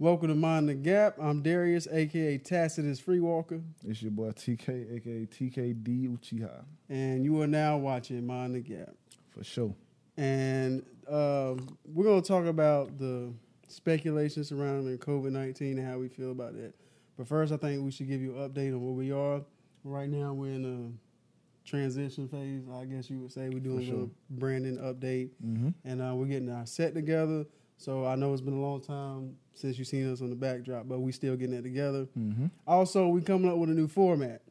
Welcome 0.00 0.28
to 0.28 0.34
Mind 0.34 0.66
the 0.66 0.74
Gap. 0.74 1.16
I'm 1.20 1.42
Darius, 1.42 1.86
aka 1.92 2.38
Tacitus 2.38 2.98
Freewalker, 3.00 3.62
It's 3.86 4.00
your 4.00 4.10
boy 4.10 4.30
TK, 4.30 4.96
aka 4.96 5.26
TKD 5.26 6.08
Uchiha, 6.16 6.64
and 6.88 7.22
you 7.22 7.38
are 7.42 7.46
now 7.46 7.76
watching 7.76 8.26
Mind 8.26 8.54
the 8.54 8.60
Gap. 8.60 8.94
for 9.30 9.44
sure. 9.44 9.74
And 10.16 10.82
um, 11.06 11.76
we're 11.84 12.04
going 12.04 12.22
to 12.22 12.26
talk 12.26 12.46
about 12.46 12.96
the 12.96 13.30
speculation 13.68 14.42
surrounding 14.42 14.96
COVID 14.96 15.32
19 15.32 15.78
and 15.78 15.86
how 15.86 15.98
we 15.98 16.08
feel 16.08 16.30
about 16.30 16.54
that. 16.54 16.72
But 17.18 17.28
first, 17.28 17.52
I 17.52 17.58
think 17.58 17.84
we 17.84 17.90
should 17.90 18.08
give 18.08 18.22
you 18.22 18.38
an 18.38 18.48
update 18.48 18.72
on 18.72 18.82
where 18.82 18.94
we 18.94 19.12
are. 19.12 19.42
Right 19.84 20.08
now, 20.08 20.32
we're 20.32 20.54
in 20.54 20.64
a 20.96 21.68
transition 21.68 22.26
phase, 22.26 22.62
I 22.74 22.86
guess 22.86 23.10
you 23.10 23.18
would 23.18 23.32
say. 23.32 23.50
We're 23.50 23.60
doing 23.60 23.76
For 23.86 23.92
a 23.92 23.96
little 23.96 24.10
branding 24.30 24.78
update, 24.78 25.28
Mm-hmm. 25.44 25.68
and 25.84 26.00
uh, 26.00 26.14
we're 26.14 26.24
getting 26.26 26.50
our 26.50 26.64
set 26.64 26.94
together. 26.94 27.44
So 27.80 28.04
I 28.04 28.14
know 28.14 28.34
it's 28.34 28.42
been 28.42 28.58
a 28.58 28.60
long 28.60 28.82
time 28.82 29.36
since 29.54 29.78
you've 29.78 29.88
seen 29.88 30.12
us 30.12 30.20
on 30.20 30.28
the 30.28 30.36
backdrop, 30.36 30.86
but 30.86 31.00
we 31.00 31.12
still 31.12 31.34
getting 31.34 31.56
it 31.56 31.62
together. 31.62 32.06
Mm-hmm. 32.18 32.48
Also, 32.66 33.08
we 33.08 33.22
coming 33.22 33.50
up 33.50 33.56
with 33.56 33.70
a 33.70 33.72
new 33.72 33.88
format. 33.88 34.42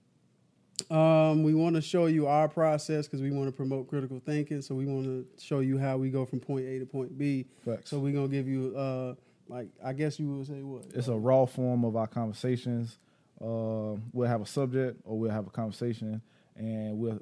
Um, 0.90 1.44
we 1.44 1.54
want 1.54 1.76
to 1.76 1.82
show 1.82 2.08
you 2.08 2.26
our 2.26 2.48
process 2.48 3.06
because 3.06 3.22
we 3.22 3.30
want 3.30 3.48
to 3.48 3.52
promote 3.52 3.88
critical 3.88 4.20
thinking. 4.26 4.64
So 4.64 4.74
we 4.74 4.88
want 4.88 5.06
to 5.06 5.28
show 5.40 5.60
you 5.60 5.78
how 5.78 5.98
we 5.98 6.10
go 6.10 6.26
from 6.26 6.40
point 6.40 6.66
A 6.66 6.80
to 6.80 6.88
point 6.88 7.20
B. 7.20 7.46
Facts. 7.64 7.92
So 7.92 8.00
we're 8.00 8.14
gonna 8.14 8.30
give 8.30 8.48
you, 8.48 8.76
uh, 8.76 9.14
like, 9.48 9.68
I 9.86 9.94
guess 9.94 10.20
you 10.20 10.28
would 10.36 10.48
say 10.48 10.64
what? 10.64 10.86
it's 10.96 11.08
a 11.08 11.16
raw 11.16 11.46
form 11.46 11.86
of 11.86 11.96
our 11.96 12.08
conversations. 12.08 12.98
Uh, 13.40 13.94
we'll 14.12 14.28
have 14.28 14.42
a 14.42 14.48
subject 14.48 15.02
or 15.04 15.20
we'll 15.20 15.30
have 15.30 15.46
a 15.46 15.52
conversation 15.52 16.20
and 16.56 16.98
we'll 16.98 17.22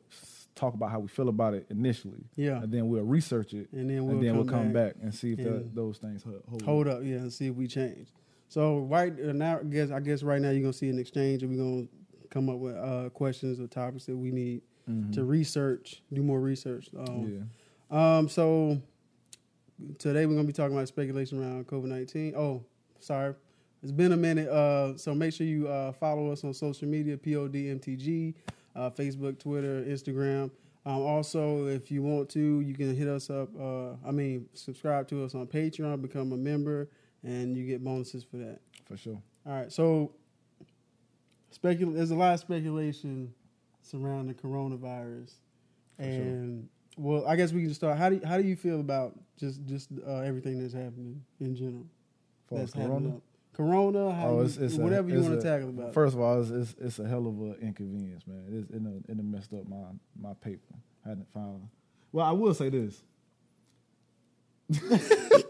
talk 0.57 0.73
about 0.73 0.91
how 0.91 0.99
we 0.99 1.07
feel 1.07 1.29
about 1.29 1.53
it 1.53 1.65
initially. 1.69 2.23
yeah, 2.35 2.61
And 2.61 2.71
then 2.73 2.89
we'll 2.89 3.03
research 3.03 3.53
it. 3.53 3.69
and 3.71 3.89
then 3.89 4.05
we'll 4.05 4.15
and 4.15 4.23
then 4.23 4.29
come, 4.31 4.37
we'll 4.37 4.45
come 4.45 4.73
back, 4.73 4.93
back, 4.95 5.03
and 5.03 5.13
see 5.15 5.31
if 5.33 5.37
that, 5.39 5.73
those 5.75 5.97
things 5.99 6.23
ho- 6.23 6.41
hold. 6.49 6.61
hold 6.63 6.87
up, 6.87 6.99
yeah, 7.03 7.17
and 7.17 7.31
see 7.31 7.47
if 7.47 7.55
we 7.55 7.67
change. 7.67 8.09
So 8.49 8.79
right 8.79 9.13
uh, 9.13 9.31
now, 9.33 9.59
I 9.59 9.63
guess 9.63 9.91
I 9.91 9.99
guess 9.99 10.23
right 10.23 10.41
now 10.41 10.49
you're 10.51 10.61
gonna 10.61 10.73
see 10.73 10.89
an 10.89 10.99
exchange, 10.99 11.43
and 11.43 11.51
we're 11.51 11.63
gonna 11.63 11.87
come 12.29 12.49
up 12.49 12.57
with 12.57 12.75
uh, 12.75 13.09
questions 13.09 13.59
or 13.59 13.67
topics 13.67 14.05
that 14.05 14.15
we 14.17 14.31
need 14.31 14.61
Mhm. 14.89 15.11
to 15.13 15.23
research, 15.25 16.01
do 16.13 16.23
more 16.23 16.39
research. 16.39 16.89
Um, 16.97 17.45
yeah. 17.91 18.17
Um, 18.17 18.29
so 18.29 18.81
today 19.97 20.25
we're 20.25 20.35
gonna 20.35 20.47
be 20.47 20.53
talking 20.53 20.75
about 20.75 20.87
speculation 20.87 21.41
around 21.41 21.67
COVID 21.67 21.85
nineteen. 21.85 22.33
Oh, 22.35 22.63
sorry, 22.99 23.33
it's 23.83 23.91
been 23.91 24.11
a 24.13 24.17
minute. 24.17 24.47
Uh, 24.49 24.95
so 24.97 25.13
make 25.13 25.33
sure 25.33 25.45
you 25.45 25.67
uh, 25.67 25.91
follow 25.91 26.31
us 26.31 26.43
on 26.45 26.53
social 26.53 26.87
media: 26.87 27.17
PODMTG, 27.17 28.33
uh, 28.77 28.89
Facebook, 28.91 29.39
Twitter, 29.39 29.83
Instagram. 29.83 30.51
Um, 30.85 31.01
also, 31.01 31.65
if 31.67 31.91
you 31.91 32.01
want 32.01 32.29
to, 32.29 32.61
you 32.61 32.73
can 32.73 32.95
hit 32.95 33.07
us 33.09 33.29
up. 33.29 33.49
Uh, 33.59 33.93
I 34.07 34.11
mean, 34.11 34.47
subscribe 34.53 35.07
to 35.09 35.23
us 35.25 35.35
on 35.35 35.45
Patreon, 35.47 36.01
become 36.01 36.31
a 36.31 36.37
member, 36.37 36.89
and 37.23 37.57
you 37.57 37.65
get 37.65 37.83
bonuses 37.83 38.23
for 38.23 38.37
that. 38.37 38.59
For 38.85 38.95
sure. 38.95 39.21
All 39.45 39.53
right, 39.53 39.71
so 39.71 40.13
specul- 41.51 41.93
there's 41.93 42.11
a 42.11 42.15
lot 42.15 42.33
of 42.33 42.39
speculation 42.39 43.33
surrounding 43.81 44.35
coronavirus, 44.35 45.33
For 45.97 46.03
sure. 46.03 46.11
and 46.11 46.69
well, 46.97 47.25
I 47.27 47.35
guess 47.35 47.51
we 47.51 47.63
can 47.63 47.73
start. 47.73 47.97
How 47.97 48.09
do 48.09 48.15
you, 48.15 48.21
how 48.25 48.37
do 48.37 48.43
you 48.43 48.55
feel 48.55 48.79
about 48.79 49.13
just 49.37 49.65
just 49.65 49.89
uh, 50.05 50.19
everything 50.19 50.59
that's 50.61 50.73
happening 50.73 51.21
in 51.39 51.55
general? 51.55 51.85
For 52.47 52.59
that's 52.59 52.73
Corona. 52.73 53.19
Corona, 53.57 54.13
how 54.13 54.27
Oh, 54.29 54.39
it's- 54.41 54.57
it's 54.57 54.77
a- 54.77 54.81
whatever 54.81 55.09
you 55.09 55.19
want 55.19 55.33
to 55.33 55.41
tackle 55.41 55.69
about. 55.69 55.93
First 55.93 56.13
of 56.13 56.21
all, 56.21 56.39
it's, 56.41 56.51
it's, 56.51 56.75
it's 56.79 56.99
a 56.99 57.07
hell 57.07 57.25
of 57.27 57.33
an 57.41 57.55
inconvenience, 57.61 58.25
man. 58.27 58.43
It's 58.51 58.69
in 58.69 58.85
a, 58.85 59.11
in 59.11 59.19
a 59.19 59.23
messed 59.23 59.51
up 59.53 59.67
my 59.67 59.77
my 60.19 60.33
paper. 60.35 60.75
I 61.05 61.09
hadn't 61.09 61.27
found. 61.33 61.67
Well, 62.11 62.25
I 62.25 62.31
will 62.31 62.53
say 62.53 62.69
this. 62.69 63.03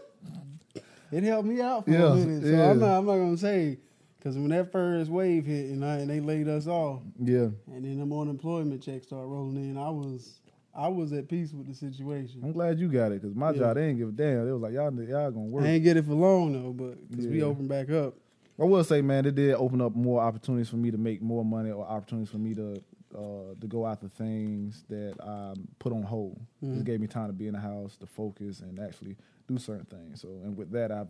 It 1.10 1.22
helped 1.24 1.48
me 1.48 1.58
out 1.62 1.86
for 1.86 1.90
Yeah, 1.90 2.12
a 2.12 2.14
minute, 2.16 2.42
so 2.42 2.48
yeah. 2.50 2.70
I'm 2.70 2.78
not 2.80 2.98
I'm 2.98 3.06
not 3.06 3.14
gonna 3.16 3.38
say 3.38 3.78
because 4.18 4.36
when 4.36 4.48
that 4.50 4.70
first 4.70 5.10
wave 5.10 5.46
hit 5.46 5.70
and, 5.70 5.82
I, 5.82 5.96
and 6.00 6.10
they 6.10 6.20
laid 6.20 6.48
us 6.48 6.66
off, 6.66 7.00
Yeah, 7.18 7.48
and 7.72 7.82
then 7.84 7.98
them 7.98 8.12
unemployment 8.12 8.82
checks 8.82 9.06
started 9.06 9.26
rolling 9.26 9.56
in, 9.56 9.78
I 9.78 9.88
was 9.88 10.38
I 10.78 10.86
was 10.88 11.12
at 11.12 11.28
peace 11.28 11.52
with 11.52 11.66
the 11.66 11.74
situation. 11.74 12.40
I'm 12.44 12.52
glad 12.52 12.78
you 12.78 12.88
got 12.88 13.10
it 13.10 13.20
because 13.20 13.34
my 13.34 13.50
Yeah. 13.50 13.58
job 13.58 13.74
they 13.74 13.86
didn't 13.88 13.98
give 13.98 14.08
a 14.10 14.12
damn. 14.12 14.46
It 14.48 14.52
was 14.52 14.62
like 14.62 14.72
y'all 14.72 14.92
y'all 15.02 15.30
gonna 15.32 15.46
work. 15.46 15.64
I 15.64 15.70
ain't 15.70 15.82
get 15.84 15.96
it 15.96 16.04
for 16.04 16.14
long 16.14 16.52
though, 16.52 16.72
but 16.72 17.10
because 17.10 17.26
we 17.26 17.42
opened 17.42 17.68
back 17.68 17.90
up. 17.90 18.14
I 18.60 18.64
will 18.64 18.82
say, 18.84 19.02
man, 19.02 19.24
it 19.26 19.34
did 19.34 19.54
open 19.54 19.80
up 19.80 19.94
more 19.94 20.20
opportunities 20.20 20.68
for 20.68 20.76
me 20.76 20.90
to 20.90 20.98
make 20.98 21.20
more 21.22 21.44
money 21.44 21.70
or 21.70 21.84
opportunities 21.84 22.30
for 22.30 22.38
me 22.38 22.54
to 22.54 22.80
uh, 23.16 23.54
to 23.60 23.66
go 23.66 23.86
after 23.86 24.06
things 24.08 24.84
that 24.88 25.14
I 25.20 25.54
put 25.78 25.92
on 25.92 26.02
hold. 26.02 26.38
Mhm. 26.62 26.80
It 26.80 26.84
gave 26.84 27.00
me 27.00 27.06
time 27.06 27.26
to 27.28 27.32
be 27.32 27.46
in 27.48 27.54
the 27.54 27.60
house, 27.60 27.96
to 27.98 28.06
focus, 28.06 28.60
and 28.60 28.78
actually 28.78 29.16
do 29.48 29.56
certain 29.58 29.86
things. 29.86 30.20
So, 30.20 30.28
and 30.44 30.56
with 30.56 30.70
that, 30.72 30.92
I 30.92 31.06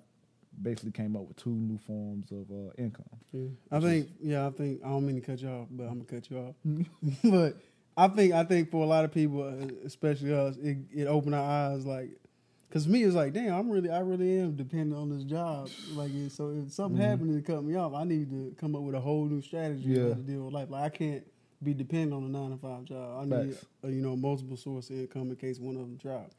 basically 0.62 0.92
came 0.92 1.16
up 1.16 1.26
with 1.26 1.36
two 1.36 1.50
new 1.50 1.76
forms 1.78 2.30
of 2.32 2.50
uh, 2.50 2.70
income. 2.78 3.04
I 3.70 3.80
think, 3.80 4.08
yeah, 4.20 4.46
I 4.46 4.50
think 4.50 4.80
I 4.84 4.88
don't 4.88 5.04
mean 5.06 5.16
to 5.16 5.20
cut 5.20 5.40
you 5.42 5.48
off, 5.48 5.66
but 5.70 5.84
I'm 5.84 6.00
gonna 6.00 6.04
cut 6.04 6.30
you 6.30 6.38
off. 6.38 6.54
but 7.24 7.56
I 7.98 8.08
think, 8.08 8.32
I 8.32 8.44
think 8.44 8.70
for 8.70 8.82
a 8.84 8.86
lot 8.86 9.04
of 9.04 9.12
people, 9.12 9.42
uh, 9.42 9.66
especially 9.84 10.32
us, 10.32 10.56
it, 10.58 10.78
it 10.94 11.06
opened 11.06 11.34
our 11.34 11.72
eyes. 11.72 11.84
Like, 11.84 12.10
cause 12.70 12.86
me, 12.86 13.02
it's 13.02 13.14
like, 13.16 13.32
damn, 13.32 13.54
I'm 13.54 13.68
really, 13.68 13.90
I 13.90 13.98
really 14.00 14.38
am 14.38 14.54
dependent 14.54 14.94
on 14.94 15.10
this 15.10 15.24
job. 15.24 15.68
Like, 15.94 16.12
so 16.28 16.50
if 16.64 16.72
something 16.72 17.00
Mhm. 17.00 17.04
happened 17.10 17.34
to 17.34 17.52
cut 17.52 17.64
me 17.64 17.74
off, 17.74 17.92
I 17.94 18.04
need 18.04 18.30
to 18.30 18.54
come 18.56 18.76
up 18.76 18.82
with 18.82 18.94
a 18.94 19.00
whole 19.00 19.24
new 19.26 19.40
strategy 19.42 19.88
Yeah. 19.88 20.14
to 20.14 20.14
deal 20.14 20.44
with 20.44 20.54
life. 20.54 20.70
Like, 20.70 20.82
I 20.84 20.88
can't 20.96 21.24
be 21.60 21.74
dependent 21.74 22.12
on 22.14 22.22
a 22.24 22.28
nine 22.28 22.50
to 22.52 22.56
five 22.56 22.84
job. 22.84 23.18
I 23.20 23.24
need, 23.24 23.52
Facts. 23.54 23.66
uh, 23.84 23.88
you 23.88 24.00
know, 24.00 24.14
multiple 24.14 24.56
source 24.56 24.90
of 24.90 24.96
income 25.00 25.30
in 25.30 25.36
case 25.36 25.58
one 25.58 25.74
of 25.74 25.80
them 25.82 25.96
drops. 25.96 26.36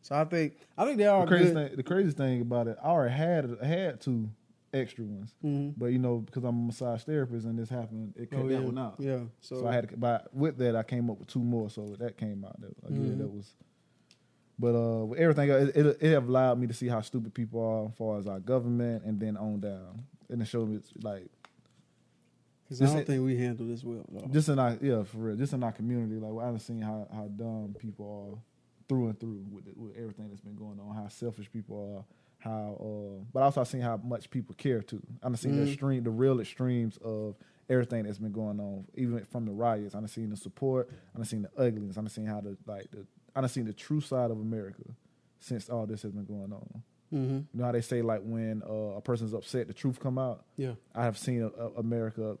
So 0.00 0.14
I 0.14 0.24
think, 0.24 0.54
I 0.78 0.86
think 0.86 0.96
they 0.96 1.06
are 1.06 1.20
The 1.20 1.26
crazy 1.28 1.44
good. 1.52 1.68
thing, 1.68 1.76
the 1.76 1.82
crazy 1.82 2.10
thing 2.12 2.40
about 2.40 2.66
it, 2.68 2.78
I 2.82 2.86
already 2.88 3.14
had 3.14 3.58
had 3.62 4.00
two 4.00 4.30
extra 4.74 5.04
ones, 5.04 5.34
Mhm. 5.44 5.74
but 5.76 5.86
you 5.86 5.98
know, 5.98 6.18
because 6.18 6.44
I'm 6.44 6.58
a 6.58 6.66
massage 6.66 7.02
therapist 7.04 7.46
and 7.46 7.58
this 7.58 7.68
happened, 7.68 8.14
it 8.16 8.30
cut 8.30 8.40
Oh, 8.40 8.48
that 8.48 8.54
yeah. 8.54 8.60
one 8.60 8.78
out. 8.78 8.96
Yeah. 8.98 9.20
So, 9.40 9.60
So, 9.60 9.66
I 9.66 9.74
had 9.74 9.88
to, 9.88 9.96
but 9.96 10.34
with 10.34 10.56
that, 10.58 10.74
I 10.76 10.82
came 10.82 11.08
up 11.10 11.18
with 11.18 11.28
two 11.28 11.42
more. 11.42 11.70
So 11.70 11.94
that 11.98 12.16
came 12.16 12.44
out. 12.44 12.60
That, 12.60 12.74
yeah, 12.90 12.96
Mhm. 12.98 13.18
that 13.18 13.28
was. 13.32 13.54
But 14.58 14.74
uh, 14.76 15.04
with 15.06 15.18
everything, 15.18 15.50
else, 15.50 15.70
it, 15.70 15.76
it, 15.86 15.98
it 16.02 16.10
have 16.12 16.28
allowed 16.28 16.58
me 16.60 16.66
to 16.68 16.74
see 16.74 16.86
how 16.88 17.00
stupid 17.00 17.34
people 17.34 17.60
are 17.60 17.86
as 17.86 17.94
far 17.96 18.18
as 18.18 18.26
our 18.26 18.38
government, 18.40 19.04
and 19.04 19.18
then 19.18 19.36
on 19.36 19.60
down, 19.60 20.04
and 20.28 20.40
it 20.42 20.44
showed 20.46 20.68
me 20.68 20.76
it's 20.76 20.92
like 21.02 21.26
Because 22.64 22.80
I 22.82 22.86
don't 22.86 22.98
it- 22.98 23.06
think 23.06 23.24
we 23.24 23.36
handle 23.36 23.66
this 23.66 23.82
well. 23.84 24.04
Though. 24.10 24.26
just 24.28 24.48
in 24.48 24.58
our 24.58 24.76
yeah 24.80 25.02
for 25.02 25.18
real, 25.18 25.36
just 25.36 25.52
in 25.52 25.62
our 25.62 25.72
community, 25.72 26.20
like 26.20 26.46
I've 26.46 26.60
seen 26.62 26.80
how 26.80 27.06
how 27.12 27.26
dumb 27.28 27.74
people 27.78 28.32
are 28.32 28.38
through 28.88 29.08
and 29.08 29.18
through 29.18 29.44
with 29.50 29.66
it, 29.66 29.76
with 29.76 29.96
everything 29.96 30.28
that's 30.28 30.40
been 30.42 30.54
going 30.56 30.78
on, 30.78 30.94
how 30.94 31.08
selfish 31.08 31.50
people 31.50 31.96
are. 31.96 32.04
How, 32.44 32.76
uh, 32.78 33.24
but 33.32 33.42
also 33.42 33.62
I've 33.62 33.68
seen 33.68 33.80
how 33.80 33.96
much 33.96 34.28
people 34.28 34.54
care 34.54 34.82
too. 34.82 35.00
I've 35.22 35.38
seen 35.38 35.56
the 35.56 35.62
Mhm. 35.64 35.68
extreme, 35.72 36.04
the 36.04 36.10
real 36.10 36.40
extremes 36.40 36.98
of 36.98 37.36
everything 37.70 38.04
that's 38.04 38.18
been 38.18 38.32
going 38.32 38.60
on, 38.60 38.84
even 38.94 39.24
from 39.24 39.46
the 39.46 39.52
riots. 39.52 39.94
I've 39.94 40.10
seen 40.10 40.28
the 40.28 40.36
support. 40.36 40.90
I've 41.18 41.26
seen 41.26 41.42
the 41.42 41.50
ugliness. 41.56 41.96
I've 41.96 42.10
seen 42.10 42.26
how 42.26 42.42
the 42.42 42.56
like 42.66 42.90
the. 42.90 43.06
I've 43.34 43.50
seen 43.50 43.64
the 43.64 43.72
true 43.72 44.02
side 44.02 44.30
of 44.30 44.38
America 44.38 44.82
since 45.40 45.70
all 45.70 45.86
this 45.86 46.02
has 46.02 46.12
been 46.12 46.26
going 46.26 46.52
on. 46.52 46.82
Mm-hmm. 47.12 47.34
You 47.36 47.46
know 47.54 47.64
how 47.64 47.72
they 47.72 47.80
say 47.80 48.02
like 48.02 48.20
when 48.22 48.62
uh, 48.68 48.96
a 48.96 49.00
person's 49.00 49.32
upset, 49.32 49.66
the 49.66 49.72
truth 49.74 49.98
come 49.98 50.18
out. 50.18 50.44
Yeah. 50.56 50.74
I 50.94 51.04
have 51.04 51.16
seen 51.16 51.42
uh, 51.44 51.70
America 51.78 52.36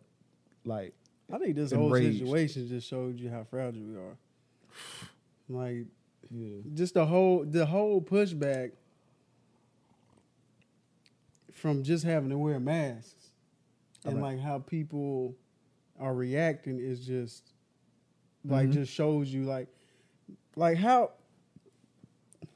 like 0.66 0.92
I 1.32 1.38
think 1.38 1.56
this 1.56 1.72
whole 1.72 1.94
situation 1.94 2.68
just 2.68 2.86
showed 2.88 3.18
you 3.18 3.30
how 3.30 3.44
fragile 3.44 3.82
we 3.82 3.96
are. 3.96 4.16
Like 5.48 5.86
yeah, 6.30 6.56
just 6.74 6.94
the 6.94 7.04
whole 7.06 7.44
the 7.44 7.66
whole 7.66 8.00
pushback 8.00 8.72
from 11.64 11.82
just 11.82 12.04
having 12.04 12.28
to 12.28 12.36
wear 12.36 12.60
masks 12.60 13.30
and 14.04 14.18
Alright. 14.18 14.34
like 14.36 14.44
how 14.44 14.58
people 14.58 15.34
are 15.98 16.12
reacting 16.14 16.78
is 16.78 17.06
just 17.06 17.54
like 18.44 18.68
Mhm. 18.68 18.72
just 18.74 18.92
shows 18.92 19.32
you 19.32 19.44
like 19.44 19.68
like 20.56 20.76
how 20.76 21.12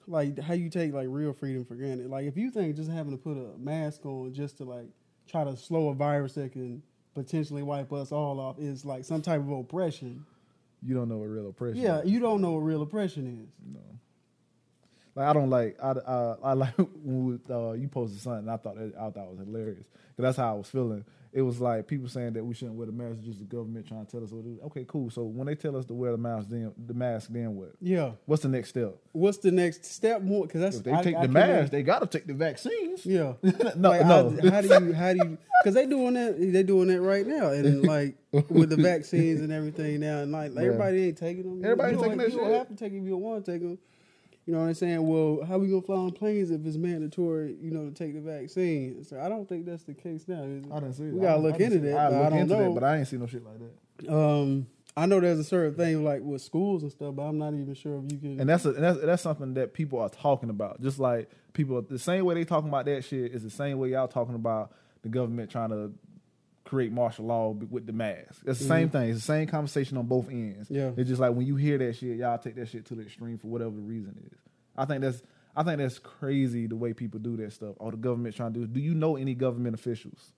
like 0.06 0.38
how 0.38 0.52
you 0.52 0.68
take 0.68 0.92
like 0.92 1.06
real 1.08 1.32
freedom 1.32 1.64
for 1.64 1.74
granted. 1.74 2.10
Like 2.10 2.26
if 2.26 2.36
you 2.36 2.50
think 2.50 2.76
just 2.76 2.90
having 2.90 3.12
to 3.12 3.16
put 3.16 3.38
a 3.38 3.56
mask 3.56 4.04
on 4.04 4.34
just 4.34 4.58
to 4.58 4.64
like 4.64 4.90
try 5.26 5.42
to 5.42 5.56
slow 5.56 5.88
a 5.88 5.94
virus 5.94 6.34
that 6.34 6.52
can 6.52 6.82
potentially 7.14 7.62
wipe 7.62 7.90
us 7.94 8.12
all 8.12 8.38
off 8.38 8.58
is 8.58 8.84
like 8.84 9.06
some 9.06 9.22
type 9.22 9.40
of 9.40 9.50
oppression. 9.50 10.22
you 10.82 10.94
don't 10.94 11.08
know 11.08 11.16
what 11.16 11.30
real 11.30 11.48
oppression. 11.48 11.80
Yeah, 11.80 12.00
is. 12.00 12.10
you 12.10 12.20
don't 12.20 12.42
know 12.42 12.52
what 12.52 12.58
real 12.60 12.82
oppression 12.82 13.26
is. 13.26 13.72
No. 13.72 13.80
Like 15.18 15.26
I 15.26 15.32
don't 15.32 15.50
like 15.50 15.76
I 15.82 15.90
I, 15.90 16.34
I 16.44 16.52
like 16.54 16.74
when 16.76 17.24
we, 17.26 17.54
uh, 17.54 17.72
you 17.72 17.88
posted 17.88 18.20
something 18.20 18.48
I 18.48 18.56
thought 18.56 18.76
that, 18.76 18.92
I 18.96 19.10
thought 19.10 19.30
was 19.30 19.40
hilarious 19.40 19.84
because 20.10 20.22
that's 20.22 20.36
how 20.36 20.54
I 20.54 20.56
was 20.56 20.68
feeling. 20.68 21.04
It 21.30 21.42
was 21.42 21.60
like 21.60 21.86
people 21.86 22.08
saying 22.08 22.32
that 22.34 22.44
we 22.44 22.54
shouldn't 22.54 22.76
wear 22.76 22.86
the 22.86 22.92
mask, 22.92 23.20
just 23.22 23.38
the 23.38 23.44
government 23.44 23.86
trying 23.86 24.06
to 24.06 24.10
tell 24.10 24.24
us 24.24 24.30
what 24.30 24.44
to 24.44 24.48
do. 24.50 24.60
Okay, 24.66 24.86
cool. 24.88 25.10
So 25.10 25.24
when 25.24 25.46
they 25.46 25.54
tell 25.56 25.76
us 25.76 25.84
to 25.86 25.94
wear 25.94 26.12
the 26.12 26.16
mask, 26.18 26.48
then 26.48 26.72
the 26.86 26.94
mask, 26.94 27.28
then 27.30 27.54
what? 27.54 27.72
Yeah. 27.82 28.12
What's 28.24 28.42
the 28.42 28.48
next 28.48 28.70
step? 28.70 28.96
What's 29.12 29.36
the 29.38 29.50
next 29.50 29.84
step? 29.84 30.22
More 30.22 30.46
because 30.46 30.60
that's 30.62 30.76
If 30.76 30.84
they 30.84 30.92
I- 30.92 31.02
take 31.02 31.16
I 31.16 31.26
the 31.26 31.32
mask, 31.32 31.70
they 31.72 31.82
got 31.82 31.98
to 31.98 32.06
take 32.06 32.26
the 32.26 32.32
vaccines. 32.34 33.04
Yeah. 33.04 33.34
no, 33.76 33.90
Like, 33.90 34.06
no. 34.06 34.30
How, 34.42 34.50
how 34.50 34.60
do 34.62 34.84
you? 34.86 34.92
How 34.94 35.12
do 35.12 35.18
you? 35.18 35.38
Because 35.62 35.74
they 35.74 35.86
doing 35.86 36.14
that. 36.14 36.38
They 36.40 36.62
doing 36.62 36.88
that 36.88 37.00
right 37.02 37.26
now, 37.26 37.48
and 37.50 37.82
like 37.86 38.14
with 38.32 38.70
the 38.70 38.76
vaccines 38.76 39.40
and 39.42 39.52
everything 39.52 40.00
now, 40.00 40.20
and 40.20 40.32
like 40.32 40.52
Yeah. 40.54 40.62
everybody 40.62 41.08
ain't 41.08 41.18
taking 41.18 41.42
them. 41.42 41.64
Everybody 41.64 41.96
you 41.96 42.02
taking 42.02 42.18
that 42.18 42.30
you 42.32 42.38
don't 42.38 42.46
shit. 42.46 42.58
have 42.58 42.68
to 42.68 42.74
take 42.76 42.92
'em 42.92 42.98
if 43.00 43.04
you 43.04 43.10
don't 43.10 43.20
want 43.20 43.44
to 43.44 43.52
take 43.52 43.60
them. 43.62 43.78
You 44.48 44.54
know 44.54 44.60
what 44.60 44.68
I'm 44.68 44.74
saying? 44.74 45.06
Well, 45.06 45.44
how 45.46 45.58
we 45.58 45.68
gonna 45.68 45.82
fly 45.82 45.96
on 45.96 46.10
planes 46.12 46.50
if 46.50 46.64
it's 46.64 46.78
mandatory? 46.78 47.54
You 47.60 47.70
know, 47.70 47.90
to 47.90 47.94
take 47.94 48.14
the 48.14 48.20
vaccine. 48.22 49.04
So 49.04 49.20
I 49.20 49.28
don't 49.28 49.46
think 49.46 49.66
that's 49.66 49.82
the 49.82 49.92
case 49.92 50.24
now. 50.26 50.40
I 50.42 50.80
didn't 50.80 50.94
see 50.94 51.02
it. 51.04 51.12
We 51.12 51.20
gotta 51.20 51.34
I- 51.34 51.36
look 51.36 51.60
I 51.60 51.64
into 51.64 51.80
that, 51.80 51.96
I 51.98 52.06
I 52.06 52.30
don't 52.30 52.38
into 52.38 52.54
know. 52.56 52.62
that, 52.62 52.80
but 52.80 52.82
I 52.82 52.96
ain't 52.96 53.06
seen 53.08 53.20
no 53.20 53.26
shit 53.26 53.42
like 53.44 53.58
that. 53.58 54.10
Um, 54.10 54.66
I 54.96 55.04
know 55.04 55.20
there's 55.20 55.38
a 55.38 55.44
certain 55.44 55.74
thing 55.74 56.02
like 56.02 56.22
with 56.22 56.40
schools 56.40 56.82
and 56.82 56.90
stuff, 56.90 57.14
but 57.14 57.24
I'm 57.24 57.36
not 57.36 57.52
even 57.52 57.74
sure 57.74 57.98
if 57.98 58.10
you 58.10 58.16
can. 58.18 58.40
And 58.40 58.48
that's 58.48 58.64
a, 58.64 58.70
and 58.70 58.82
that's 58.82 59.00
that's 59.02 59.22
something 59.22 59.52
that 59.52 59.74
people 59.74 59.98
are 60.00 60.08
talking 60.08 60.48
about. 60.48 60.80
Just 60.80 60.98
like 60.98 61.28
people, 61.52 61.82
the 61.82 61.98
same 61.98 62.24
way 62.24 62.34
they 62.34 62.44
talking 62.46 62.70
about 62.70 62.86
that 62.86 63.04
shit 63.04 63.32
is 63.34 63.42
the 63.42 63.50
same 63.50 63.76
way 63.78 63.90
y'all 63.90 64.08
talking 64.08 64.34
about 64.34 64.72
the 65.02 65.10
government 65.10 65.50
trying 65.50 65.68
to 65.68 65.92
create 66.68 66.92
martial 66.92 67.24
law 67.24 67.50
with 67.50 67.86
the 67.86 67.92
mask. 67.92 68.42
It's 68.46 68.58
the 68.58 68.64
same 68.66 68.90
thing. 68.90 69.08
It's 69.10 69.20
the 69.20 69.24
same 69.24 69.46
conversation 69.46 69.96
on 69.96 70.06
both 70.06 70.28
ends. 70.28 70.68
Mm-hmm. 70.68 70.74
Yeah. 70.74 70.90
It's 70.96 71.08
just 71.08 71.20
like 71.20 71.32
when 71.32 71.46
you 71.46 71.56
hear 71.56 71.78
that 71.78 71.96
shit, 71.96 72.18
y'all 72.18 72.36
take 72.38 72.56
that 72.56 72.68
shit 72.68 72.84
to 72.86 72.94
the 72.94 73.02
extreme 73.02 73.38
for 73.38 73.46
whatever 73.46 73.70
the 73.70 73.80
reason 73.80 74.14
is. 74.30 74.38
I 74.76 74.84
think 74.84 75.00
that's 75.00 75.22
I 75.56 75.62
think 75.62 75.78
that's 75.78 75.98
crazy 75.98 76.66
the 76.66 76.76
way 76.76 76.92
people 76.92 77.20
do 77.20 77.36
that 77.38 77.52
stuff. 77.52 77.74
Or 77.78 77.90
the 77.90 77.96
government 77.96 78.36
trying 78.36 78.52
to 78.52 78.60
do. 78.60 78.66
Do 78.66 78.80
you 78.80 78.94
know 78.94 79.16
any 79.16 79.34
government 79.34 79.74
officials? 79.74 80.32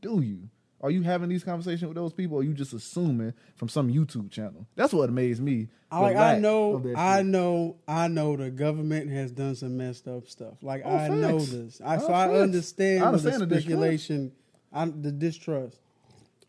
Do 0.00 0.20
you? 0.20 0.50
Are 0.80 0.90
you 0.90 1.02
having 1.02 1.30
these 1.30 1.44
conversations 1.44 1.88
with 1.88 1.94
those 1.94 2.12
people, 2.12 2.36
or 2.36 2.42
you 2.42 2.52
just 2.52 2.74
assuming 2.74 3.32
from 3.54 3.70
some 3.70 3.90
YouTube 3.90 4.30
channel? 4.30 4.66
That's 4.74 4.92
what 4.92 5.08
amazed 5.08 5.40
me. 5.40 5.68
I 5.90 6.00
like 6.00 6.16
I 6.16 6.38
know 6.38 6.82
I 6.96 7.22
know 7.22 7.76
I 7.88 8.08
know 8.08 8.36
the 8.36 8.50
government 8.50 9.10
has 9.10 9.30
done 9.30 9.54
some 9.54 9.76
messed 9.78 10.08
up 10.08 10.28
stuff. 10.28 10.54
Like 10.62 10.82
Oh, 10.84 10.94
I 10.94 11.08
know 11.08 11.38
this. 11.38 11.80
I, 11.82 11.96
Oh, 11.96 12.00
so 12.00 12.12
I 12.12 12.28
understand, 12.36 13.04
I 13.04 13.06
understand 13.06 13.42
the 13.42 13.46
the 13.46 14.32
distrust. 14.74 14.90
speculation, 14.90 14.98
I, 14.98 15.02
the 15.02 15.12
distrust. 15.12 15.80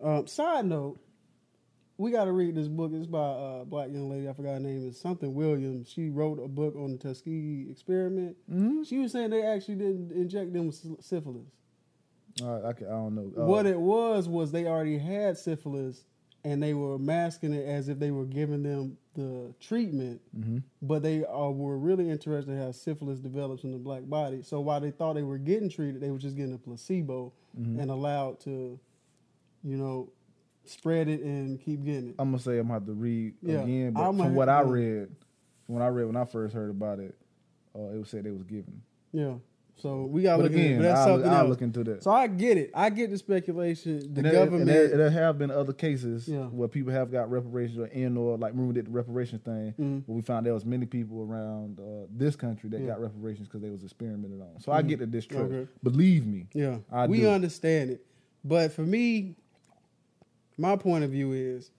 Um, 0.04 0.28
side 0.28 0.66
note, 0.66 1.00
we 1.98 2.12
got 2.12 2.26
to 2.26 2.32
read 2.32 2.56
this 2.56 2.68
book. 2.68 2.92
It's 2.94 3.08
by 3.08 3.62
a 3.62 3.66
black 3.66 3.90
young 3.90 4.10
lady. 4.10 4.28
I 4.28 4.34
forgot 4.34 4.54
her 4.54 4.60
name. 4.60 4.88
Is 4.88 5.00
something 5.00 5.34
Williams. 5.34 5.90
She 5.90 6.10
wrote 6.10 6.40
a 6.44 6.48
book 6.48 6.76
on 6.76 6.92
the 6.92 6.98
Tuskegee 6.98 7.68
experiment. 7.70 8.36
Mm-hmm. 8.52 8.84
She 8.84 9.00
was 9.00 9.12
saying 9.12 9.30
they 9.30 9.44
actually 9.44 9.76
didn't 9.76 10.12
inject 10.12 10.54
them 10.54 10.68
with 10.68 11.04
syphilis. 11.04 11.48
Right, 12.42 12.66
I, 12.66 12.74
can, 12.74 12.88
I 12.88 12.92
don't 12.92 13.16
know. 13.16 13.32
Uh, 13.42 13.46
what 13.46 13.66
it 13.66 13.80
was 13.80 14.28
was 14.28 14.52
they 14.52 14.66
already 14.66 14.98
had 14.98 15.38
syphilis 15.38 16.04
and 16.46 16.64
they 16.64 16.74
were 16.74 16.98
masking 16.98 17.52
it 17.52 17.66
as 17.68 17.90
if 17.90 18.00
they 18.00 18.12
were 18.12 18.24
giving 18.26 18.64
them 18.64 18.98
the 19.16 19.54
treatment 19.60 20.22
Mm-hmm. 20.38 20.60
but 20.82 21.02
they 21.04 21.20
were 21.30 21.78
really 21.78 22.10
interested 22.10 22.52
in 22.52 22.58
how 22.62 22.72
syphilis 22.72 23.20
develops 23.20 23.64
in 23.64 23.72
the 23.72 23.78
black 23.78 24.04
body 24.08 24.42
so 24.44 24.60
while 24.62 24.80
they 24.80 24.92
thought 24.92 25.14
they 25.16 25.24
were 25.24 25.38
getting 25.38 25.70
treated 25.70 26.00
they 26.02 26.12
were 26.12 26.18
just 26.18 26.36
getting 26.38 26.54
a 26.54 26.58
placebo 26.58 27.34
Mm-hmm. 27.60 27.80
and 27.80 27.90
allowed 27.92 28.40
to 28.42 28.78
you 29.64 29.78
know 29.78 30.10
spread 30.66 31.08
it 31.08 31.22
and 31.22 31.60
keep 31.62 31.84
getting 31.86 32.10
it 32.10 32.16
I'm 32.20 32.32
gonna 32.32 32.40
say 32.44 32.58
I'm 32.58 32.64
gonna 32.68 32.74
have 32.80 32.86
to 32.88 32.94
read 32.94 33.34
Yeah, 33.42 33.62
again, 33.62 33.92
but 33.94 34.02
I'ma- 34.10 34.24
from 34.26 34.36
what 34.36 34.50
I 34.50 34.62
read, 34.62 35.10
from 35.66 35.76
what 35.76 35.82
I 35.82 35.88
read 35.88 36.06
when 36.08 36.18
I 36.18 36.26
first 36.26 36.54
heard 36.54 36.70
about 36.70 37.00
it, 37.00 37.16
uh, 37.74 37.94
it 37.94 37.98
was 38.00 38.10
said 38.10 38.24
they 38.26 38.32
was 38.32 38.44
given. 38.44 38.82
yeah 39.14 39.36
so 39.78 40.04
we 40.06 40.22
gotta 40.24 40.44
But 40.44 40.52
look 40.52 40.60
again, 40.60 40.78
but 40.78 40.84
that's 40.84 41.00
I'll, 41.02 41.08
something 41.08 41.30
I'll 41.30 41.38
else 41.42 41.50
look 41.50 41.62
into 41.62 41.84
that. 41.84 42.04
so 42.04 42.12
i 42.12 42.28
get 42.28 42.58
it 42.58 42.72
i 42.74 42.90
get 42.90 43.10
the 43.12 43.18
speculation 43.18 44.00
the 44.00 44.06
and 44.06 44.16
there, 44.26 44.32
government 44.32 44.62
and 44.62 44.70
there, 44.70 44.88
there 44.98 45.10
have 45.12 45.38
been 45.38 45.52
other 45.52 45.74
cases 45.74 46.28
Yeah. 46.28 46.46
where 46.46 46.68
people 46.70 46.92
have 46.94 47.12
got 47.12 47.30
reparations 47.30 47.78
or 47.80 47.88
in 47.88 48.16
or 48.18 48.38
like 48.38 48.52
remember 48.54 48.70
we 48.70 48.74
did 48.74 48.88
the 48.88 48.92
reparations 48.92 49.42
thing 49.44 49.74
Mhm. 49.80 50.04
where 50.08 50.16
we 50.16 50.22
found 50.22 50.46
there 50.46 50.54
was 50.54 50.66
many 50.66 50.86
people 50.86 51.22
around 51.22 51.80
uh, 51.80 52.08
this 52.10 52.36
country 52.36 52.70
that 52.70 52.80
Yeah. 52.82 52.88
got 52.88 53.02
reparations 53.02 53.48
because 53.48 53.62
they 53.62 53.70
was 53.70 53.84
experimented 53.84 54.40
on. 54.42 54.60
So 54.62 54.72
I 54.72 54.82
Mhm. 54.82 54.88
get 54.88 55.00
the 55.00 55.08
distrust. 55.08 55.52
Okay. 55.54 55.68
Believe 55.84 56.26
me. 56.26 56.48
Yeah, 56.54 56.78
I 56.92 57.08
we 57.08 57.20
do. 57.22 57.28
understand 57.30 57.90
it. 57.92 58.06
But 58.44 58.72
for 58.72 58.84
me, 58.84 59.36
my 60.58 60.76
point 60.78 61.04
of 61.04 61.12
view 61.12 61.34
is 61.34 61.72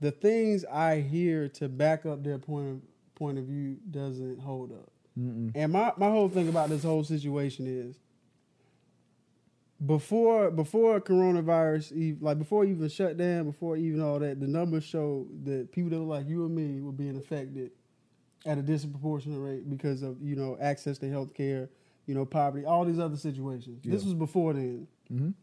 the 0.00 0.10
things 0.10 0.64
I 0.66 1.00
hear 1.00 1.48
to 1.50 1.68
back 1.68 2.04
up 2.04 2.22
their 2.22 2.38
point 2.38 2.68
of 2.68 2.80
point 3.14 3.38
of 3.38 3.44
view 3.44 3.78
doesn't 3.90 4.38
hold 4.40 4.70
up. 4.72 4.90
Mm-mm. 5.18 5.52
And 5.54 5.72
my, 5.72 5.92
my 5.96 6.08
whole 6.10 6.28
thing 6.28 6.48
about 6.48 6.68
this 6.68 6.82
whole 6.82 7.04
situation 7.04 7.66
is 7.66 7.96
before 9.84 10.50
before 10.50 11.00
coronavirus 11.00 12.16
like 12.22 12.38
before 12.38 12.64
even 12.64 12.88
shut 12.88 13.16
down, 13.18 13.44
before 13.44 13.76
even 13.76 14.00
all 14.00 14.18
that, 14.18 14.40
the 14.40 14.46
numbers 14.46 14.84
show 14.84 15.26
that 15.44 15.70
people 15.72 15.90
that 15.90 15.98
like 15.98 16.26
you 16.28 16.44
and 16.46 16.54
me 16.54 16.80
were 16.80 16.92
being 16.92 17.16
affected 17.16 17.70
at 18.46 18.56
a 18.58 18.62
disproportionate 18.62 19.40
rate 19.40 19.68
because 19.68 20.02
of, 20.02 20.16
you 20.22 20.36
know, 20.36 20.56
access 20.60 20.98
to 20.98 21.10
health 21.10 21.34
care, 21.34 21.68
you 22.06 22.14
know, 22.14 22.24
poverty, 22.24 22.64
all 22.64 22.84
these 22.84 22.98
other 22.98 23.16
situations. 23.16 23.80
This 23.84 24.04
was 24.04 24.14
before 24.14 24.54
then. 24.54 24.86
Mhm. 25.12 25.34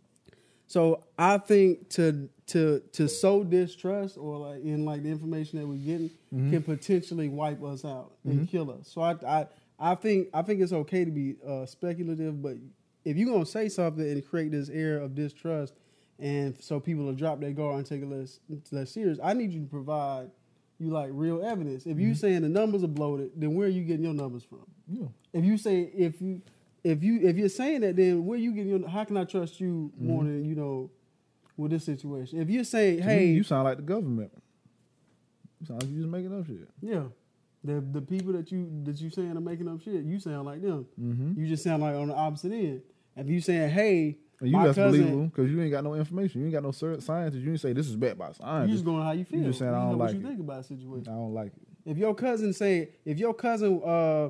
So 0.65 1.03
I 1.19 1.37
think 1.37 1.89
to 1.89 2.27
to 2.47 2.81
to 2.93 3.07
sow 3.07 3.43
distrust 3.43 4.17
or 4.17 4.37
like 4.37 4.63
in 4.63 4.83
like 4.85 5.03
the 5.03 5.09
information 5.09 5.59
that 5.59 5.67
we're 5.67 5.75
getting 5.77 6.09
Mm-hmm. 6.33 6.49
can 6.49 6.63
potentially 6.63 7.29
wipe 7.29 7.63
us 7.63 7.85
out 7.85 8.13
and 8.25 8.49
kill 8.49 8.71
us. 8.71 8.87
So 8.87 9.01
I 9.01 9.11
I 9.27 9.45
I 9.79 9.95
think 9.95 10.29
I 10.33 10.41
think 10.41 10.61
it's 10.61 10.73
okay 10.73 11.03
to 11.05 11.11
be 11.11 11.35
uh, 11.47 11.65
speculative, 11.65 12.41
but 12.41 12.55
if 13.05 13.17
you're 13.17 13.29
gonna 13.31 13.45
say 13.45 13.69
something 13.69 14.03
and 14.09 14.25
create 14.25 14.51
this 14.51 14.69
air 14.69 14.99
of 14.99 15.15
distrust, 15.15 15.73
and 16.19 16.55
so 16.61 16.79
people 16.79 17.05
will 17.05 17.13
drop 17.13 17.39
their 17.41 17.51
guard 17.51 17.77
and 17.77 17.85
take 17.85 18.01
it 18.01 18.09
less 18.09 18.39
less 18.71 18.91
serious, 18.91 19.19
I 19.23 19.33
need 19.33 19.51
you 19.51 19.61
to 19.61 19.67
provide 19.67 20.29
you 20.79 20.89
like 20.89 21.09
real 21.13 21.43
evidence. 21.45 21.85
If 21.85 21.99
you 21.99 22.09
Mm-hmm. 22.09 22.15
saying 22.15 22.41
the 22.41 22.49
numbers 22.49 22.83
are 22.83 22.87
bloated, 22.87 23.31
then 23.35 23.55
where 23.55 23.67
are 23.67 23.71
you 23.71 23.83
getting 23.83 24.03
your 24.05 24.13
numbers 24.13 24.43
from? 24.43 24.65
Yeah. 24.87 25.07
If 25.33 25.43
you 25.45 25.57
say 25.57 25.81
if 25.95 26.21
you 26.21 26.41
if 26.83 27.03
you 27.03 27.19
if 27.21 27.37
you're 27.37 27.49
saying 27.49 27.81
that, 27.81 27.95
then 27.95 28.25
where 28.25 28.37
are 28.37 28.41
you 28.41 28.51
getting 28.51 28.69
your 28.79 28.87
how 28.87 29.03
can 29.03 29.17
I 29.17 29.23
trust 29.25 29.59
you 29.59 29.91
more 29.97 30.23
than 30.23 30.45
you 30.45 30.55
know 30.55 30.91
with 31.57 31.71
this 31.71 31.83
situation? 31.85 32.39
If 32.41 32.49
you're 32.49 32.63
saying, 32.63 33.01
hey, 33.01 33.25
me, 33.27 33.33
you 33.33 33.43
sound 33.43 33.63
like 33.65 33.77
the 33.77 33.83
government. 33.83 34.31
You 35.61 35.67
sound 35.67 35.81
like 35.83 35.91
you 35.91 35.97
just 35.97 36.09
making 36.09 36.37
up 36.37 36.45
shit. 36.45 36.67
yeah, 36.81 37.03
the 37.63 37.81
the 37.91 38.01
people 38.01 38.33
that 38.33 38.51
you 38.51 38.69
that 38.83 38.99
you 38.99 39.09
saying 39.09 39.35
are 39.37 39.41
making 39.41 39.67
up 39.67 39.81
shit, 39.81 40.03
you 40.03 40.19
sound 40.19 40.45
like 40.45 40.61
them. 40.61 40.85
Mm-hmm. 40.99 41.39
You 41.39 41.47
just 41.47 41.63
sound 41.63 41.81
like 41.81 41.95
on 41.95 42.09
the 42.09 42.15
opposite 42.15 42.51
end. 42.51 42.81
If 43.15 43.29
you 43.29 43.39
saying, 43.41 43.69
hey, 43.69 44.17
And 44.41 44.49
you 44.49 44.57
my 44.57 44.65
less 44.65 44.75
cousin, 44.75 45.01
believable 45.01 45.25
because 45.27 45.51
you 45.51 45.61
ain't 45.61 45.71
got 45.71 45.83
no 45.83 45.93
information. 45.93 46.41
You 46.41 46.47
ain't 46.47 46.53
got 46.53 46.63
no 46.63 46.71
scientists. 46.71 47.41
You 47.41 47.51
ain't 47.51 47.61
say 47.61 47.73
this 47.73 47.87
is 47.87 47.95
backed 47.95 48.17
by 48.17 48.29
you 48.29 48.33
scientists. 48.33 48.71
just 48.73 48.85
going 48.85 49.03
how 49.03 49.11
you 49.11 49.23
feel. 49.23 49.39
You 49.39 49.45
just 49.47 49.59
saying, 49.59 49.73
I 49.73 49.77
don't 49.77 49.97
what 49.97 49.99
like 49.99 50.13
you 50.15 50.19
it. 50.21 50.27
think 50.27 50.39
about 50.39 50.57
the 50.63 50.75
situation. 50.75 51.07
I 51.07 51.15
don't 51.15 51.33
like 51.33 51.47
it. 51.47 51.61
If 51.85 51.97
your 51.97 52.15
cousin 52.15 52.53
say, 52.53 52.89
if 53.05 53.17
your 53.19 53.33
cousin 53.33 53.81
uh 53.83 54.29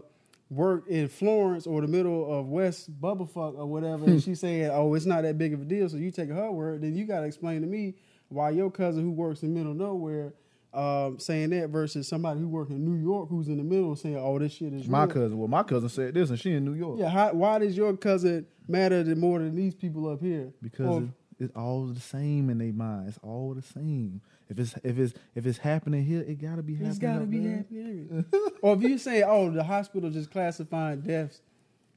worked 0.49 0.87
in 0.89 1.07
Florence 1.07 1.65
or 1.65 1.81
the 1.81 1.87
middle 1.87 2.31
of 2.39 2.47
West 2.47 2.99
Bubblefuck 3.01 3.57
or 3.57 3.65
whatever, 3.65 4.05
and 4.05 4.21
she 4.23 4.35
said, 4.35 4.71
"Oh, 4.73 4.93
it's 4.93 5.05
not 5.05 5.23
that 5.23 5.37
big 5.37 5.53
of 5.53 5.61
a 5.61 5.65
deal," 5.65 5.89
so 5.89 5.97
you 5.97 6.11
take 6.11 6.29
her 6.29 6.51
word, 6.51 6.81
then 6.81 6.95
you 6.95 7.05
got 7.05 7.21
to 7.21 7.25
explain 7.25 7.61
to 7.61 7.67
me 7.67 7.95
why 8.29 8.49
your 8.49 8.69
cousin 8.69 9.03
who 9.03 9.11
works 9.11 9.43
in 9.43 9.53
middle 9.53 9.73
nowhere 9.73 10.33
um, 10.73 11.19
saying 11.19 11.51
that 11.51 11.69
versus 11.69 12.07
somebody 12.07 12.39
who 12.39 12.47
works 12.47 12.71
in 12.71 12.83
New 12.83 12.99
York 13.01 13.29
who's 13.29 13.47
in 13.47 13.57
the 13.57 13.63
middle 13.63 13.95
saying, 13.95 14.17
"Oh, 14.17 14.39
this 14.39 14.53
shit 14.53 14.73
is 14.73 14.87
My 14.87 15.03
real." 15.03 15.07
cousin. 15.13 15.37
Well, 15.37 15.47
my 15.47 15.63
cousin 15.63 15.89
said 15.89 16.13
this, 16.13 16.29
and 16.29 16.39
she 16.39 16.53
in 16.53 16.65
New 16.65 16.73
York. 16.73 16.99
Yeah, 16.99 17.09
how, 17.09 17.33
why 17.33 17.59
does 17.59 17.75
your 17.77 17.95
cousin 17.95 18.45
matter 18.67 19.03
than 19.03 19.19
more 19.19 19.39
than 19.39 19.55
these 19.55 19.75
people 19.75 20.09
up 20.09 20.21
here? 20.21 20.51
because 20.61 20.87
Or- 20.87 21.01
it, 21.03 21.09
it's 21.39 21.55
all 21.55 21.85
the 21.87 21.99
same 21.99 22.49
in 22.49 22.57
their 22.59 22.71
mind. 22.73 23.09
It's 23.09 23.19
all 23.21 23.53
the 23.53 23.61
same. 23.61 24.21
If 24.49 24.59
it's 24.59 24.75
if 24.83 24.97
it's 24.99 25.13
if 25.35 25.45
it's 25.45 25.57
happening 25.57 26.03
here, 26.05 26.21
it 26.21 26.41
gotta 26.41 26.61
be 26.63 26.73
happening. 26.73 26.89
It's 26.91 26.99
got 26.99 27.15
to 27.17 27.23
up 27.23 27.29
be 27.29 27.39
there. 27.39 27.57
happening. 27.57 28.25
or 28.61 28.75
if 28.75 28.81
you 28.83 28.97
say, 28.97 29.23
"Oh, 29.23 29.49
the 29.51 29.63
hospital 29.63 30.09
just 30.09 30.31
classifying 30.31 31.01
deaths 31.01 31.41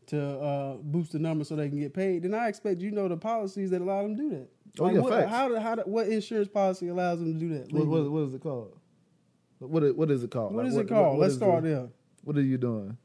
to 0.08 0.20
uh, 0.22 0.74
boost 0.82 1.12
the 1.12 1.18
number 1.18 1.44
so 1.44 1.56
they 1.56 1.68
can 1.68 1.78
get 1.78 1.92
paid," 1.94 2.22
then 2.22 2.34
I 2.34 2.48
expect 2.48 2.80
you 2.80 2.90
know 2.92 3.08
the 3.08 3.16
policies 3.16 3.70
that 3.70 3.80
allow 3.82 4.02
them 4.02 4.16
to 4.16 4.22
do 4.22 4.30
that. 4.30 4.48
Oh, 4.78 4.90
yeah, 4.90 4.98
what, 5.00 5.12
facts. 5.12 5.30
how, 5.30 5.48
do- 5.48 5.56
how 5.56 5.74
do- 5.76 5.82
what 5.86 6.08
insurance 6.08 6.48
policy 6.48 6.88
allows 6.88 7.18
them 7.18 7.32
to 7.32 7.38
do 7.38 7.48
that? 7.58 7.72
What, 7.72 7.86
what, 7.86 8.10
what 8.10 8.22
is 8.24 8.34
it 8.34 8.42
called? 8.42 8.76
What 9.58 9.82
is, 9.82 9.92
what 9.94 10.10
is 10.10 10.22
it 10.22 10.30
called? 10.30 10.54
what 10.54 10.64
Like, 10.64 10.72
is 10.72 10.76
it 10.78 10.88
called? 10.88 11.16
what 11.18 11.22
Let's 11.22 11.34
start 11.34 11.62
the- 11.62 11.68
there. 11.68 11.88
What 12.24 12.36
are 12.36 12.42
you 12.42 12.58
doing? 12.58 12.96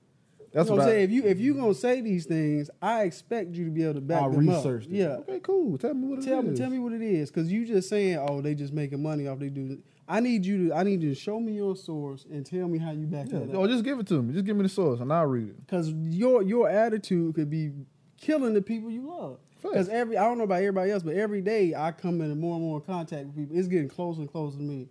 That's 0.53 0.67
That's 0.67 0.69
what 0.69 0.79
what 0.79 0.83
I'm 0.83 0.89
saying. 0.89 1.03
If 1.05 1.11
you 1.11 1.23
if 1.23 1.39
you 1.39 1.53
gonna 1.53 1.73
say 1.73 2.01
these 2.01 2.25
things, 2.25 2.69
I 2.81 3.03
expect 3.03 3.55
you 3.55 3.63
to 3.63 3.71
be 3.71 3.83
able 3.83 3.93
to 3.93 4.01
back 4.01 4.21
I 4.23 4.27
them 4.27 4.39
researched 4.49 4.87
up. 4.87 4.93
it. 4.93 4.97
Yeah. 4.97 5.07
Okay, 5.19 5.39
cool. 5.39 5.77
Tell 5.77 5.93
me 5.93 6.07
what 6.09 6.19
it 6.19 6.25
Tell 6.25 6.41
me, 6.41 6.57
tell 6.57 6.69
me 6.69 6.77
what 6.77 6.91
it 6.91 7.01
is, 7.01 7.31
because 7.31 7.49
you 7.49 7.65
just 7.65 7.87
saying, 7.87 8.17
"Oh, 8.19 8.41
they 8.41 8.53
just 8.53 8.73
making 8.73 9.01
money 9.01 9.27
off 9.27 9.39
they 9.39 9.47
do." 9.47 9.77
I 10.09 10.19
need 10.19 10.45
you 10.45 10.67
to, 10.67 10.75
I 10.75 10.83
need 10.83 11.01
you 11.03 11.07
to 11.09 11.15
show 11.15 11.39
me 11.39 11.53
your 11.53 11.77
source 11.77 12.25
and 12.29 12.45
tell 12.45 12.67
me 12.67 12.79
how 12.79 12.91
you 12.91 13.05
back 13.07 13.27
Yeah. 13.31 13.39
that 13.45 13.55
Oh, 13.55 13.65
just 13.65 13.85
give 13.85 13.97
it 13.99 14.07
to 14.07 14.21
me. 14.21 14.33
Just 14.33 14.43
give 14.43 14.57
me 14.57 14.63
the 14.63 14.67
source, 14.69 14.99
and 14.99 15.13
I'll 15.13 15.25
read 15.27 15.47
it. 15.47 15.65
Because 15.65 15.89
your 15.93 16.41
your 16.43 16.67
attitude 16.69 17.33
could 17.35 17.49
be 17.49 17.71
killing 18.17 18.53
the 18.53 18.61
people 18.61 18.91
you 18.91 19.07
love. 19.07 19.37
Because 19.61 19.89
every 19.89 20.17
I 20.17 20.23
don't 20.23 20.37
know 20.37 20.43
about 20.45 20.59
everybody 20.59 20.91
else, 20.91 21.03
but 21.03 21.15
every 21.15 21.41
day 21.41 21.73
I 21.75 21.91
come 21.91 22.21
into 22.21 22.35
more 22.35 22.55
and 22.55 22.63
more 22.63 22.81
contact 22.81 23.25
with 23.27 23.35
people. 23.35 23.57
It's 23.57 23.67
getting 23.67 23.89
closer 23.89 24.21
and 24.21 24.31
closer 24.31 24.57
to 24.57 24.63
me. 24.63 24.87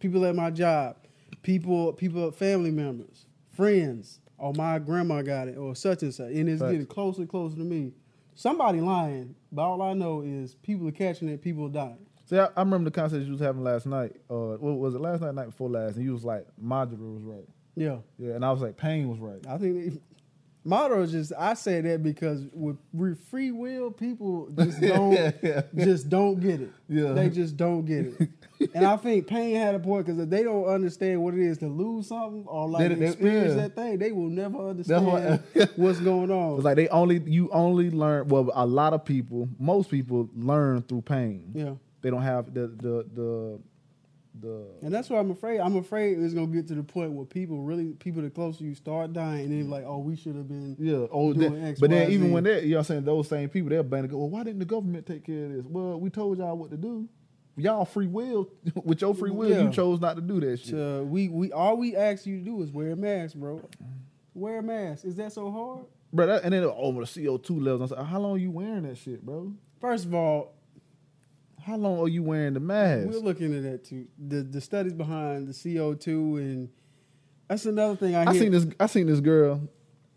People 0.00 0.24
at 0.24 0.34
my 0.34 0.50
job, 0.50 0.96
people, 1.42 1.92
people, 1.92 2.30
family 2.32 2.70
members, 2.70 3.26
friends. 3.54 4.20
Oh, 4.38 4.52
my 4.52 4.78
grandma 4.78 5.22
got 5.22 5.48
it, 5.48 5.56
or 5.56 5.74
such 5.76 6.02
and 6.02 6.12
such, 6.12 6.32
and 6.32 6.48
it's 6.48 6.60
Facts. 6.60 6.72
getting 6.72 6.86
closer 6.86 7.20
and 7.20 7.30
closer 7.30 7.56
to 7.56 7.62
me. 7.62 7.92
Somebody 8.34 8.80
lying, 8.80 9.36
but 9.52 9.62
all 9.62 9.80
I 9.80 9.92
know 9.94 10.22
is 10.22 10.56
people 10.56 10.88
are 10.88 10.92
catching 10.92 11.28
it, 11.28 11.40
people 11.40 11.66
are 11.66 11.70
dying. 11.70 12.04
See, 12.26 12.38
I, 12.38 12.46
I 12.56 12.60
remember 12.60 12.90
the 12.90 12.94
conversation 12.94 13.26
you 13.26 13.32
was 13.32 13.40
having 13.40 13.62
last 13.62 13.86
night. 13.86 14.16
Uh, 14.28 14.56
what 14.56 14.78
was 14.78 14.94
it 14.94 15.00
last 15.00 15.20
night? 15.20 15.34
Night 15.34 15.46
before 15.46 15.70
last, 15.70 15.96
and 15.96 16.04
you 16.04 16.12
was 16.12 16.24
like, 16.24 16.46
modular 16.62 17.14
was 17.14 17.22
right. 17.22 17.48
Yeah, 17.76 17.98
Yeah, 18.18 18.34
and 18.34 18.44
I 18.44 18.50
was 18.50 18.60
like, 18.60 18.76
pain 18.76 19.08
was 19.08 19.18
right. 19.18 19.44
I 19.48 19.58
think 19.58 20.00
Motto 20.66 21.02
is 21.02 21.12
just 21.12 21.32
I 21.38 21.52
say 21.54 21.80
that 21.82 22.02
because 22.02 22.46
with 22.52 22.78
with 22.92 23.22
free 23.28 23.50
will, 23.50 23.90
people 23.90 24.48
just 24.58 24.80
don't 24.80 25.12
Yeah, 25.12 25.62
just 25.76 26.08
don't 26.08 26.40
get 26.40 26.62
it. 26.62 26.70
Yeah. 26.88 27.12
They 27.12 27.28
just 27.28 27.56
don't 27.58 27.84
get 27.84 28.06
it. 28.18 28.30
and 28.74 28.86
I 28.86 28.96
think 28.96 29.26
Payne 29.26 29.56
had 29.56 29.74
a 29.74 29.78
point 29.78 30.06
because 30.06 30.18
if 30.20 30.30
they 30.30 30.42
don't 30.42 30.64
understand 30.64 31.22
what 31.22 31.34
it 31.34 31.40
is 31.40 31.58
to 31.58 31.66
lose 31.68 32.06
something 32.08 32.44
or 32.46 32.66
like 32.68 32.88
They- 32.88 32.94
they- 32.94 33.06
experience 33.08 33.56
yeah. 33.56 33.62
that 33.62 33.74
thing, 33.76 33.98
they 33.98 34.10
will 34.12 34.30
never 34.30 34.70
understand 34.70 35.06
what- 35.06 35.70
what's 35.76 36.00
going 36.00 36.30
on. 36.30 36.54
It's 36.56 36.64
like 36.64 36.76
they 36.76 36.88
only 36.88 37.20
you 37.26 37.50
only 37.52 37.90
learn. 37.90 38.28
Well, 38.28 38.50
a 38.54 38.64
lot 38.66 38.94
of 38.94 39.04
people, 39.04 39.48
most 39.58 39.90
people 39.90 40.30
learn 40.34 40.82
through 40.82 41.02
pain. 41.02 41.50
yeah. 41.54 41.74
They 42.00 42.10
don't 42.10 42.22
have 42.22 42.52
the 42.54 42.68
the 42.68 43.06
the 43.14 43.58
the. 44.40 44.66
And 44.82 44.92
that's 44.92 45.08
what 45.10 45.18
I'm 45.18 45.30
afraid. 45.30 45.60
I'm 45.60 45.76
afraid 45.76 46.18
it's 46.18 46.34
gonna 46.34 46.46
get 46.48 46.66
to 46.68 46.74
the 46.74 46.82
point 46.82 47.12
where 47.12 47.24
people 47.26 47.62
really, 47.62 47.92
people 47.94 48.22
the 48.22 48.30
closer 48.30 48.64
you 48.64 48.74
start 48.74 49.12
dying, 49.12 49.44
and 49.46 49.52
they're 49.52 49.68
like, 49.70 49.84
"Oh, 49.86 49.98
we 49.98 50.16
should 50.16 50.34
have 50.36 50.48
been." 50.48 50.76
Yeah, 50.78 51.06
oh, 51.12 51.32
doing 51.32 51.52
then- 51.54 51.64
X, 51.64 51.80
but 51.80 51.90
Y, 51.90 51.96
then 51.96 52.10
even 52.12 52.28
Z. 52.28 52.32
when 52.32 52.44
that 52.44 52.64
you 52.64 52.72
know, 52.72 52.78
I'm 52.78 52.84
saying 52.84 53.04
those 53.04 53.28
same 53.28 53.48
people, 53.48 53.70
they're 53.70 53.82
banning. 53.82 54.10
Go, 54.10 54.18
well, 54.18 54.30
why 54.30 54.42
didn't 54.44 54.58
the 54.58 54.64
government 54.64 55.06
take 55.06 55.24
care 55.24 55.44
of 55.46 55.52
this? 55.52 55.64
Well, 55.66 56.00
we 56.00 56.10
told 56.10 56.38
y'all 56.38 56.56
what 56.56 56.70
to 56.70 56.76
do. 56.76 57.08
Y'all 57.56 57.84
free 57.84 58.08
will, 58.08 58.50
with 58.84 59.00
your 59.00 59.14
free 59.14 59.30
will, 59.30 59.48
Yeah. 59.50 59.62
you 59.62 59.70
chose 59.70 60.00
not 60.00 60.16
to 60.16 60.22
do 60.22 60.40
that 60.40 60.58
shit. 60.58 60.70
To, 60.74 61.04
we 61.04 61.28
we 61.28 61.52
all 61.52 61.76
we 61.76 61.94
ask 61.94 62.26
you 62.26 62.38
to 62.38 62.44
do 62.44 62.62
is 62.62 62.70
wear 62.72 62.90
a 62.90 62.96
mask, 62.96 63.36
bro. 63.36 63.60
Wear 64.34 64.58
a 64.58 64.62
mask. 64.62 65.04
Is 65.04 65.14
that 65.16 65.32
so 65.32 65.50
hard? 65.50 65.84
Bro, 66.12 66.26
that, 66.26 66.44
and 66.44 66.52
then 66.52 66.64
over 66.64 67.04
the 67.04 67.24
CO 67.26 67.36
two 67.38 67.58
levels, 67.60 67.92
I 67.92 67.96
said, 67.96 68.06
how 68.06 68.20
long 68.20 68.38
you 68.40 68.50
wearing 68.50 68.82
that 68.82 68.96
shit, 68.98 69.24
bro? 69.24 69.52
First 69.80 70.04
of 70.06 70.14
all, 70.14 70.53
How 71.64 71.76
long 71.76 71.98
are 71.98 72.08
you 72.08 72.22
wearing 72.22 72.54
the 72.54 72.60
mask? 72.60 73.08
we're 73.08 73.18
looking 73.18 73.54
at 73.56 73.62
that 73.62 73.84
too. 73.84 74.06
The 74.18 74.42
the 74.42 74.60
studies 74.60 74.92
behind 74.92 75.48
the 75.48 75.54
CO 75.76 75.94
two 75.94 76.36
and 76.36 76.68
that's 77.48 77.66
another 77.66 77.96
thing 77.96 78.14
I, 78.14 78.24
I 78.24 78.32
hear. 78.32 78.42
seen 78.42 78.52
this. 78.52 78.66
I 78.80 78.86
seen 78.86 79.06
this 79.06 79.20
girl. 79.20 79.68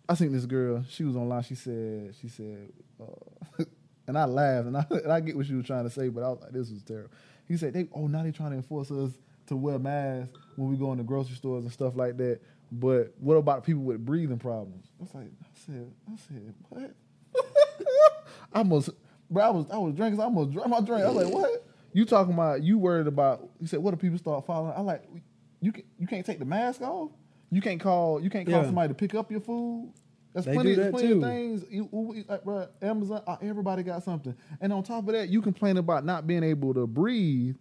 I 0.10 0.14
seen 0.16 0.32
this 0.32 0.46
girl. 0.46 0.84
She 0.90 1.04
was 1.04 1.16
online. 1.16 1.44
She 1.44 1.56
said. 1.56 2.16
She 2.22 2.30
said. 2.30 2.72
Uh, 3.02 3.64
and 4.08 4.18
I 4.18 4.26
laughed, 4.26 4.68
and 4.68 4.78
I, 4.78 4.86
and 4.90 5.12
I 5.12 5.20
get 5.20 5.36
what 5.36 5.46
she 5.46 5.54
was 5.54 5.66
trying 5.66 5.84
to 5.84 5.90
say, 5.90 6.10
but 6.10 6.24
I 6.24 6.30
was 6.30 6.42
like, 6.42 6.52
"This 6.52 6.72
was 6.72 6.84
terrible." 6.84 7.12
He 7.48 7.58
said, 7.58 7.74
"They 7.74 7.88
oh 7.94 8.08
now 8.08 8.24
they 8.24 8.32
trying 8.32 8.52
to 8.52 8.58
enforce 8.58 8.92
us 8.92 9.12
to 9.48 9.56
wear 9.56 9.78
masks 9.78 10.38
when 10.56 10.70
we 10.70 10.78
go 10.78 10.92
in 10.94 10.98
the 10.98 11.04
grocery 11.04 11.36
stores 11.36 11.64
and 11.64 11.72
stuff 11.74 11.96
like 11.96 12.18
that." 12.18 12.40
But 12.72 13.14
what 13.20 13.36
about 13.36 13.64
people 13.64 13.84
with 13.84 14.06
breathing 14.06 14.40
problems? 14.40 14.88
I 15.00 15.04
was 15.04 15.14
like, 15.14 15.32
I 15.42 15.48
said, 15.66 15.92
I 16.12 16.18
said, 16.18 16.54
what? 16.70 16.94
I 18.54 18.58
almost, 18.60 18.90
bro, 19.30 19.44
I 19.44 19.50
was, 19.50 19.66
I 19.72 19.78
was 19.78 19.94
drinking. 19.94 20.18
so 20.18 20.24
I 20.24 20.26
almost 20.26 20.52
drank 20.52 20.68
my 20.70 20.82
drink. 20.82 21.04
I 21.06 21.10
was 21.10 21.26
like, 21.26 21.34
what? 21.34 21.66
You 21.94 22.06
talking 22.06 22.34
about? 22.34 22.64
You 22.64 22.78
worried 22.78 23.08
about? 23.08 23.50
He 23.60 23.66
said, 23.68 23.80
what 23.80 23.94
if 23.94 24.00
people 24.00 24.18
start 24.18 24.46
following? 24.46 24.74
I 24.76 24.82
like, 24.82 25.04
you 25.62 25.72
can, 25.72 25.84
you 25.98 26.06
can't 26.08 26.26
take 26.26 26.40
the 26.40 26.46
mask 26.46 26.82
off. 26.82 27.12
You 27.50 27.62
can't 27.62 27.80
call, 27.80 28.22
you 28.22 28.30
can't 28.30 28.48
call 28.48 28.60
Yeah. 28.60 28.66
somebody 28.66 28.90
to 28.90 28.94
pick 28.94 29.16
up 29.16 29.32
your 29.32 29.40
food. 29.40 29.94
That's 30.34 30.46
They 30.46 30.54
plenty, 30.54 30.76
that 30.76 30.92
plenty 30.92 31.14
of 31.14 31.22
things. 31.22 31.66
You, 31.70 32.24
like, 32.28 32.44
bro, 32.44 32.68
Amazon, 32.82 33.24
uh, 33.26 33.38
everybody 33.42 33.82
got 33.84 34.04
something. 34.04 34.36
And 34.62 34.72
on 34.74 34.84
top 34.84 35.08
of 35.08 35.14
that, 35.14 35.30
you 35.30 35.42
complain 35.42 35.78
about 35.78 36.06
not 36.06 36.28
being 36.28 36.44
able 36.44 36.74
to 36.76 36.86
breathe 36.86 37.56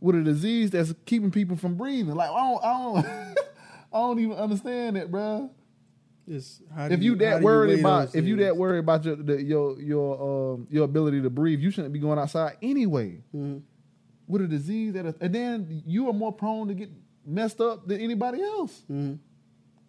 with 0.00 0.16
a 0.16 0.22
disease 0.22 0.70
that's 0.70 0.94
keeping 1.04 1.30
people 1.30 1.56
from 1.56 1.74
breathing. 1.74 2.14
Like 2.14 2.30
I 2.30 2.36
don't, 2.38 2.64
I 2.64 2.72
don't, 2.78 3.06
I 3.92 3.98
don't 3.98 4.18
even 4.20 4.36
understand 4.38 4.96
that, 4.96 5.10
bro. 5.10 5.50
It's 6.30 6.62
how 6.72 6.86
do 6.88 6.94
If 6.94 7.02
you 7.02 7.12
how 7.14 7.18
that 7.18 7.42
worried 7.42 7.80
about, 7.80 8.14
if 8.14 8.24
you 8.24 8.36
that 8.36 8.56
worried 8.56 8.78
about 8.78 9.04
your 9.04 9.16
the, 9.16 9.42
your 9.42 9.80
your 9.80 10.54
um 10.54 10.66
your 10.70 10.84
ability 10.84 11.20
to 11.22 11.30
breathe, 11.30 11.60
you 11.60 11.70
shouldn't 11.72 11.92
be 11.92 11.98
going 11.98 12.18
outside 12.20 12.56
anyway 12.62 13.22
Mhm. 13.34 13.62
with 14.28 14.42
a 14.42 14.46
disease 14.46 14.92
that, 14.92 15.16
and 15.20 15.34
then 15.34 15.82
you 15.86 16.08
are 16.08 16.12
more 16.12 16.32
prone 16.32 16.68
to 16.68 16.74
get 16.74 16.88
messed 17.26 17.60
up 17.60 17.86
than 17.88 18.00
anybody 18.00 18.40
else. 18.42 18.84
Mhm. 18.88 19.18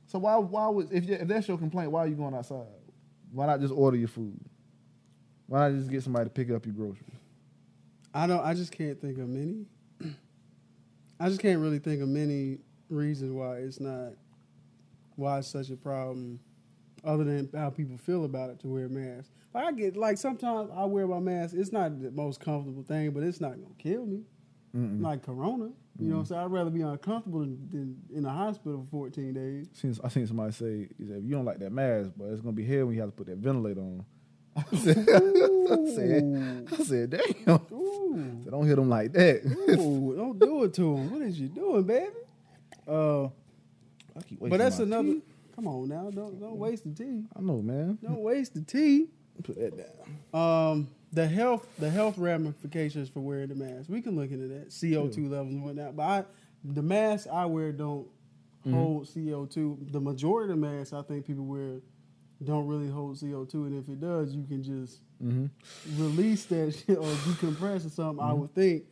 So 0.07 0.17
why 0.19 0.35
why 0.37 0.67
would 0.69 0.91
if, 0.91 1.07
you, 1.07 1.13
if 1.15 1.27
that's 1.27 1.47
your 1.47 1.59
complaint, 1.59 1.91
why 1.91 2.01
are 2.01 2.07
you 2.07 2.15
going 2.15 2.33
outside? 2.33 2.65
Why 3.31 3.45
not 3.45 3.59
just 3.61 3.73
order 3.73 3.95
your 3.97 4.07
food? 4.09 4.39
Why 5.47 5.69
not 5.69 5.77
just 5.77 5.91
get 5.91 6.01
somebody 6.03 6.25
to 6.25 6.29
pick 6.31 6.49
up 6.49 6.65
your 6.65 6.73
groceries? 6.73 7.17
I 8.13 8.25
don't. 8.25 8.41
I 8.43 8.55
just 8.55 8.71
can't 8.71 8.99
think 8.99 9.19
of 9.19 9.29
many. 9.29 9.67
I 11.19 11.29
just 11.29 11.39
can't 11.39 11.61
really 11.61 11.79
think 11.79 12.01
of 12.01 12.09
many 12.09 12.57
reasons 12.89 13.31
why 13.31 13.57
it's 13.57 13.79
not 13.79 14.13
why 15.15 15.39
it's 15.39 15.47
such 15.47 15.69
a 15.69 15.75
problem, 15.75 16.39
other 17.03 17.23
than 17.23 17.49
how 17.55 17.69
people 17.69 17.97
feel 17.97 18.25
about 18.25 18.49
it 18.49 18.59
to 18.61 18.67
wear 18.67 18.87
masks. 18.89 19.29
Like 19.53 19.65
I 19.65 19.71
get 19.73 19.97
like 19.97 20.17
sometimes 20.17 20.69
I 20.75 20.85
wear 20.85 21.05
my 21.07 21.19
mask. 21.19 21.55
It's 21.57 21.71
not 21.71 22.01
the 22.01 22.11
most 22.11 22.39
comfortable 22.39 22.83
thing, 22.83 23.11
but 23.11 23.23
it's 23.23 23.41
not 23.41 23.51
gonna 23.51 23.75
kill 23.77 24.05
me. 24.05 24.21
Like 24.73 25.21
Corona, 25.23 25.65
you 25.99 26.07
know. 26.07 26.13
what 26.15 26.19
I'm 26.21 26.25
saying 26.27 26.41
I'd 26.41 26.51
rather 26.51 26.69
be 26.69 26.79
uncomfortable 26.81 27.41
than, 27.41 27.67
than 27.69 27.97
in 28.15 28.23
the 28.23 28.29
hospital 28.29 28.87
for 28.89 29.09
14 29.09 29.33
days. 29.33 29.67
Seen, 29.73 29.93
I 30.01 30.07
seen 30.07 30.25
somebody 30.25 30.53
say, 30.53 30.87
he 30.97 31.05
said, 31.05 31.17
if 31.17 31.23
you 31.25 31.31
don't 31.31 31.43
like 31.43 31.59
that 31.59 31.73
mask, 31.73 32.11
but 32.15 32.27
it's 32.29 32.39
gonna 32.39 32.53
be 32.53 32.65
hell 32.65 32.85
when 32.85 32.95
you 32.95 33.01
have 33.01 33.09
to 33.09 33.15
put 33.17 33.27
that 33.27 33.37
ventilator 33.39 33.81
on. 33.81 34.05
I 34.55 34.75
said, 34.77 34.97
I 35.09 35.93
said, 35.93 36.67
I 36.79 36.83
said 36.83 37.09
damn. 37.09 37.59
Ooh, 37.73 38.39
So 38.45 38.49
don't 38.51 38.65
hit 38.65 38.77
them 38.77 38.87
like 38.87 39.11
that. 39.11 39.41
ooh, 39.77 40.15
don't 40.15 40.39
do 40.39 40.63
it 40.63 40.73
to 40.75 40.95
him. 40.95 41.11
What 41.11 41.21
is 41.23 41.37
you 41.37 41.49
doing, 41.49 41.83
baby? 41.83 42.07
Uh, 42.87 43.27
I 44.17 44.21
keep 44.21 44.39
wasting 44.39 44.49
but 44.49 44.57
that's 44.57 44.77
my 44.79 44.83
another. 44.85 45.13
tea. 45.13 45.21
Come 45.55 45.67
on 45.67 45.87
now, 45.89 46.09
don't 46.11 46.39
don't 46.39 46.57
waste 46.57 46.83
the 46.83 46.91
tea. 47.03 47.23
I 47.35 47.41
know, 47.41 47.61
man. 47.61 47.97
Don't 48.01 48.21
waste 48.21 48.53
the 48.53 48.61
tea. 48.61 49.07
Put 49.43 49.57
that 49.57 49.75
down. 50.33 50.39
Um, 50.39 50.87
the 51.13 51.27
health 51.27 51.67
the 51.79 51.89
health 51.89 52.17
ramifications 52.17 53.09
for 53.09 53.19
wearing 53.19 53.49
the 53.49 53.55
mask. 53.55 53.89
We 53.89 54.01
can 54.01 54.15
look 54.15 54.31
into 54.31 54.47
that 54.49 54.67
CO 54.79 55.07
two 55.07 55.27
levels 55.27 55.53
and 55.53 55.63
whatnot. 55.63 55.95
But 55.95 56.03
I, 56.03 56.23
the 56.63 56.81
masks 56.81 57.27
I 57.31 57.45
wear 57.45 57.71
don't 57.71 58.07
hold 58.69 59.09
CO 59.13 59.45
two. 59.45 59.77
The 59.91 59.99
majority 59.99 60.53
of 60.53 60.59
masks 60.59 60.93
I 60.93 61.01
think 61.01 61.25
people 61.25 61.45
wear 61.45 61.79
don't 62.43 62.65
really 62.67 62.89
hold 62.89 63.19
CO 63.19 63.45
two, 63.45 63.65
and 63.65 63.77
if 63.77 63.89
it 63.89 63.99
does, 63.99 64.33
you 64.33 64.43
can 64.45 64.63
just 64.63 64.99
Mm-hmm. 65.23 66.01
release 66.03 66.45
that 66.45 66.71
shit 66.87 66.97
or 66.97 67.03
decompress 67.03 67.85
or 67.85 67.89
something. 67.89 68.25
I 68.25 68.33
would 68.33 68.55
think. 68.55 68.85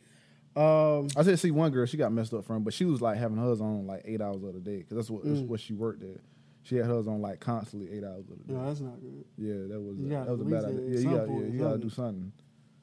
Um, 0.56 1.08
I 1.16 1.22
did 1.22 1.38
see 1.38 1.50
one 1.52 1.70
girl. 1.70 1.86
She 1.86 1.96
got 1.96 2.12
messed 2.12 2.34
up 2.34 2.44
from, 2.44 2.64
but 2.64 2.74
she 2.74 2.84
was 2.84 3.00
like 3.00 3.16
having 3.18 3.36
hers 3.38 3.60
on 3.60 3.86
like 3.86 4.02
eight 4.04 4.20
hours 4.20 4.42
of 4.42 4.54
the 4.54 4.60
day 4.60 4.78
because 4.78 4.96
that's 4.96 5.10
what 5.10 5.24
that's 5.24 5.40
Mm. 5.40 5.46
what 5.46 5.60
she 5.60 5.72
worked 5.74 6.02
at. 6.02 6.20
She 6.62 6.76
had 6.76 6.86
hers 6.86 7.06
on 7.06 7.22
like 7.22 7.40
constantly 7.40 7.90
eight 7.96 8.04
hours 8.04 8.28
of 8.28 8.38
the 8.38 8.44
day. 8.44 8.52
no, 8.54 8.66
that's 8.66 8.80
not 8.80 9.00
good. 9.00 9.24
Yeah, 9.38 9.68
that 9.68 9.80
was 9.80 9.96
You 9.98 10.08
that 10.08 10.26
was 10.28 10.40
a 10.40 10.44
bad 10.44 10.64
idea. 10.64 10.80
Yeah, 10.80 10.98
you 10.98 11.16
got 11.16 11.28
yeah, 11.28 11.46
you 11.52 11.58
gotta 11.60 11.78
do 11.78 11.88
something. 11.88 12.32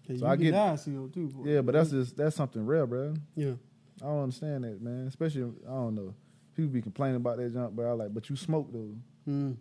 Yeah, 0.08 0.18
So 0.18 0.26
I 0.28 0.36
get- 0.38 0.52
die 0.52 0.76
CO 0.78 1.08
two. 1.14 1.30
For 1.30 1.48
Yeah, 1.48 1.62
but 1.62 1.74
that's 1.74 1.90
just 1.92 2.16
that's 2.16 2.36
something 2.36 2.66
real, 2.66 2.88
bro. 2.88 3.14
yeah. 3.36 3.54
I 4.02 4.06
don't 4.06 4.24
understand 4.24 4.64
that, 4.64 4.82
man. 4.82 5.08
Especially 5.08 5.44
I 5.44 5.70
don't 5.72 5.96
know. 5.96 6.14
People 6.56 6.72
be 6.72 6.82
complaining 6.82 7.18
about 7.18 7.38
that 7.38 7.54
junk, 7.54 7.76
but 7.76 7.86
I 7.86 7.92
like, 7.92 8.14
but 8.14 8.30
you 8.30 8.36
smoke 8.38 8.72
though. 8.72 8.96
Mm. 9.28 9.58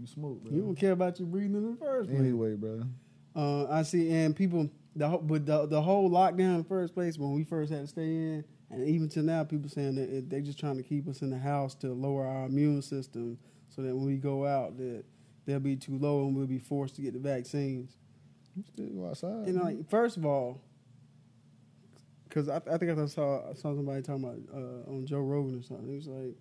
You 0.00 0.06
smoke, 0.06 0.44
bro. 0.44 0.52
You 0.54 0.60
don't 0.62 0.76
care 0.76 0.92
about 0.92 1.18
your 1.18 1.26
breathing 1.26 1.56
in 1.56 1.70
the 1.72 1.76
first 1.76 2.08
place. 2.08 2.20
anyway, 2.20 2.54
bro. 2.54 2.82
Uh, 3.34 3.66
I 3.68 3.82
see, 3.82 4.10
and 4.10 4.34
people, 4.34 4.70
the 4.98 5.08
but 5.08 5.46
the 5.46 5.66
the 5.66 5.80
whole 5.80 6.10
lockdown 6.10 6.54
in 6.54 6.58
the 6.58 6.64
first 6.64 6.94
place 6.94 7.16
when 7.16 7.32
we 7.32 7.44
first 7.44 7.72
had 7.72 7.82
to 7.82 7.86
stay 7.86 8.02
in, 8.02 8.44
and 8.70 8.86
even 8.86 9.08
to 9.10 9.22
now, 9.22 9.44
people 9.44 9.70
saying 9.70 9.94
that 9.94 10.10
it, 10.10 10.28
they 10.28 10.40
just 10.40 10.58
trying 10.58 10.76
to 10.76 10.82
keep 10.82 11.08
us 11.08 11.22
in 11.22 11.30
the 11.30 11.38
house 11.38 11.74
to 11.76 11.92
lower 11.92 12.26
our 12.26 12.46
immune 12.46 12.82
system, 12.82 13.38
so 13.68 13.82
that 13.82 13.94
when 13.94 14.06
we 14.06 14.16
go 14.16 14.46
out, 14.46 14.76
that 14.76 15.04
they'll 15.46 15.60
be 15.60 15.76
too 15.76 15.96
low 15.98 16.26
and 16.26 16.36
we'll 16.36 16.46
be 16.46 16.58
forced 16.58 16.96
to 16.96 17.02
get 17.02 17.14
the 17.14 17.18
vaccines. 17.18 17.96
You 18.56 18.64
still 18.64 18.86
go 18.88 19.08
outside. 19.08 19.48
And 19.48 19.60
like, 19.60 19.88
first 19.88 20.16
of 20.16 20.26
all, 20.26 20.60
because 22.28 22.48
I, 22.48 22.56
I 22.56 22.76
think 22.76 22.98
I 22.98 23.06
saw 23.06 23.48
I 23.48 23.54
saw 23.54 23.74
somebody 23.74 24.02
talking 24.02 24.24
about 24.24 24.38
uh, 24.52 24.90
on 24.90 25.06
Joe 25.06 25.20
Rogan 25.20 25.60
or 25.60 25.62
something. 25.62 25.90
It 25.90 25.94
was 25.96 26.08
like, 26.08 26.34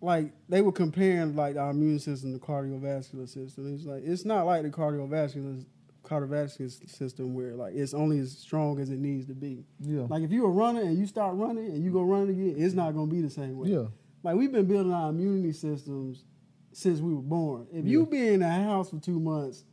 like 0.00 0.32
they 0.48 0.62
were 0.62 0.72
comparing 0.72 1.36
like 1.36 1.56
our 1.56 1.70
immune 1.70 1.98
system 1.98 2.32
to 2.32 2.44
cardiovascular 2.44 3.28
system. 3.28 3.74
It's 3.74 3.84
like 3.84 4.02
it's 4.04 4.24
not 4.24 4.46
like 4.46 4.62
the 4.62 4.70
cardiovascular 4.70 5.64
cardiovascular 6.04 6.88
system 6.90 7.34
where 7.34 7.54
like 7.54 7.74
it's 7.74 7.94
only 7.94 8.18
as 8.18 8.32
strong 8.36 8.78
as 8.80 8.90
it 8.90 8.98
needs 8.98 9.26
to 9.26 9.34
be. 9.34 9.64
yeah, 9.80 10.02
Like 10.08 10.22
if 10.22 10.30
you're 10.30 10.46
a 10.48 10.52
runner 10.52 10.80
and 10.82 10.98
you 10.98 11.06
start 11.06 11.34
running 11.36 11.66
and 11.66 11.82
you 11.82 11.90
go 11.90 12.02
running 12.02 12.30
again, 12.30 12.54
it's 12.64 12.74
not 12.74 12.92
gonna 12.94 13.10
be 13.10 13.20
the 13.20 13.30
same 13.30 13.56
way. 13.58 13.70
yeah, 13.70 13.86
Like 14.22 14.36
we've 14.36 14.52
been 14.52 14.66
building 14.66 14.92
our 14.92 15.10
immunity 15.10 15.52
systems 15.52 16.24
since 16.72 17.00
we 17.00 17.14
were 17.14 17.22
born. 17.22 17.66
If 17.72 17.86
you 17.86 18.06
be 18.06 18.28
in 18.28 18.42
a 18.42 18.50
house 18.50 18.90
for 18.90 18.98
two 18.98 19.18
months, 19.20 19.64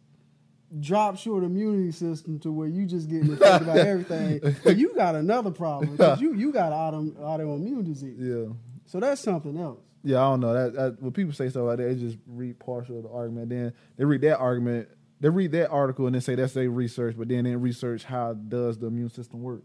drop 0.79 1.17
short 1.17 1.43
immunity 1.43 1.91
system 1.91 2.39
to 2.39 2.51
where 2.51 2.67
you 2.67 2.85
just 2.85 3.09
getting 3.09 3.33
affected 3.33 3.67
by 3.67 3.79
everything, 3.79 4.39
you 4.77 4.93
got 4.95 5.15
another 5.15 5.51
problem 5.51 5.91
because 5.91 6.21
you 6.21 6.33
you 6.35 6.51
got 6.51 6.71
auto, 6.71 7.03
autoimmune 7.03 7.83
disease. 7.85 8.17
yeah. 8.19 8.53
So 8.85 8.99
that's 8.99 9.21
something 9.21 9.57
else. 9.57 9.79
Yeah, 10.03 10.17
I 10.17 10.31
don't 10.31 10.39
know. 10.39 10.53
That, 10.53 10.73
that 10.73 11.01
when 11.01 11.11
people 11.11 11.31
say 11.33 11.47
stuff 11.49 11.63
like 11.63 11.77
that, 11.77 11.83
they 11.83 11.95
just 11.95 12.17
read 12.25 12.57
partial 12.59 12.97
of 12.97 13.03
the 13.03 13.09
argument. 13.09 13.49
Then 13.49 13.71
they 13.97 14.03
read 14.05 14.21
that 14.21 14.37
argument, 14.39 14.89
they 15.21 15.29
read 15.29 15.51
that 15.53 15.69
article, 15.69 16.05
and 16.07 16.15
then 16.15 16.21
say 16.21 16.35
that's 16.35 16.53
their 16.53 16.69
research. 16.69 17.15
But 17.17 17.29
then 17.29 17.45
they 17.45 17.55
research 17.55 18.03
how 18.03 18.33
does 18.33 18.77
the 18.77 18.87
immune 18.87 19.09
system 19.09 19.41
work. 19.41 19.61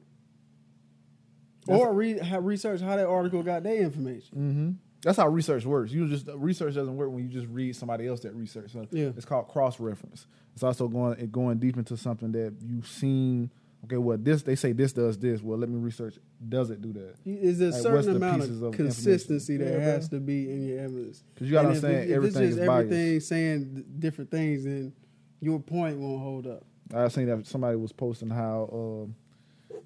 That's- 1.67 1.81
or 1.85 1.93
read 1.93 2.21
have 2.21 2.45
research 2.45 2.81
how 2.81 2.97
that 2.97 3.07
article 3.09 3.43
got 3.43 3.63
their 3.65 3.77
information. 3.83 4.37
Mm-hmm. 4.39 4.71
That's 5.03 5.19
how 5.19 5.29
research 5.29 5.65
works. 5.65 5.93
You 5.93 6.09
just 6.09 6.29
research 6.37 6.75
doesn't 6.75 6.97
work 6.97 7.11
when 7.11 7.23
you 7.25 7.29
just 7.29 7.47
read 7.49 7.75
somebody 7.77 8.07
else 8.07 8.21
that 8.21 8.35
research. 8.35 8.71
So 8.73 8.87
Yeah. 8.91 9.11
it's 9.17 9.25
called 9.25 9.49
cross 9.49 9.79
reference. 9.81 10.27
It's 10.55 10.63
also 10.63 10.89
going 10.89 11.19
it 11.19 11.33
going 11.33 11.59
deep 11.59 11.77
into 11.77 11.97
something 11.97 12.33
that 12.33 12.55
you've 12.65 12.87
seen 12.89 13.51
okay, 13.85 13.99
well 13.99 14.17
this 14.19 14.43
they 14.43 14.55
say 14.57 14.73
this 14.73 14.93
does 14.93 15.19
this. 15.19 15.43
Well, 15.43 15.59
let 15.59 15.69
me 15.69 15.79
research. 15.79 16.19
Does 16.49 16.71
it 16.71 16.81
do 16.83 16.93
that? 16.95 17.15
Is 17.25 17.59
there 17.59 17.69
a 17.69 17.73
Like, 17.73 17.83
certain 17.83 18.17
amount 18.17 18.43
of 18.43 18.63
of 18.63 18.73
consistency 18.75 19.57
that 19.59 19.73
Yeah, 19.75 19.79
has 19.81 20.09
to 20.11 20.19
be 20.21 20.51
in 20.51 20.67
your 20.67 20.81
evidence? 20.81 21.23
Because 21.35 21.49
you 21.49 21.53
gotta 21.53 21.69
And 21.69 21.77
if 21.77 21.85
understand 21.85 22.11
if 22.11 22.17
everything 22.17 22.43
it's 22.43 22.51
is 22.53 22.57
just 22.57 22.67
biased. 22.67 22.93
everything 22.93 23.21
saying 23.21 23.85
different 23.99 24.31
things, 24.31 24.65
then 24.65 24.93
your 25.41 25.61
point 25.61 25.99
won't 25.99 26.23
hold 26.23 26.47
up. 26.47 26.65
I 26.95 27.09
seen 27.09 27.27
that 27.27 27.47
somebody 27.47 27.77
was 27.77 27.93
posting 27.93 28.31
how 28.31 28.69
um, 28.73 29.15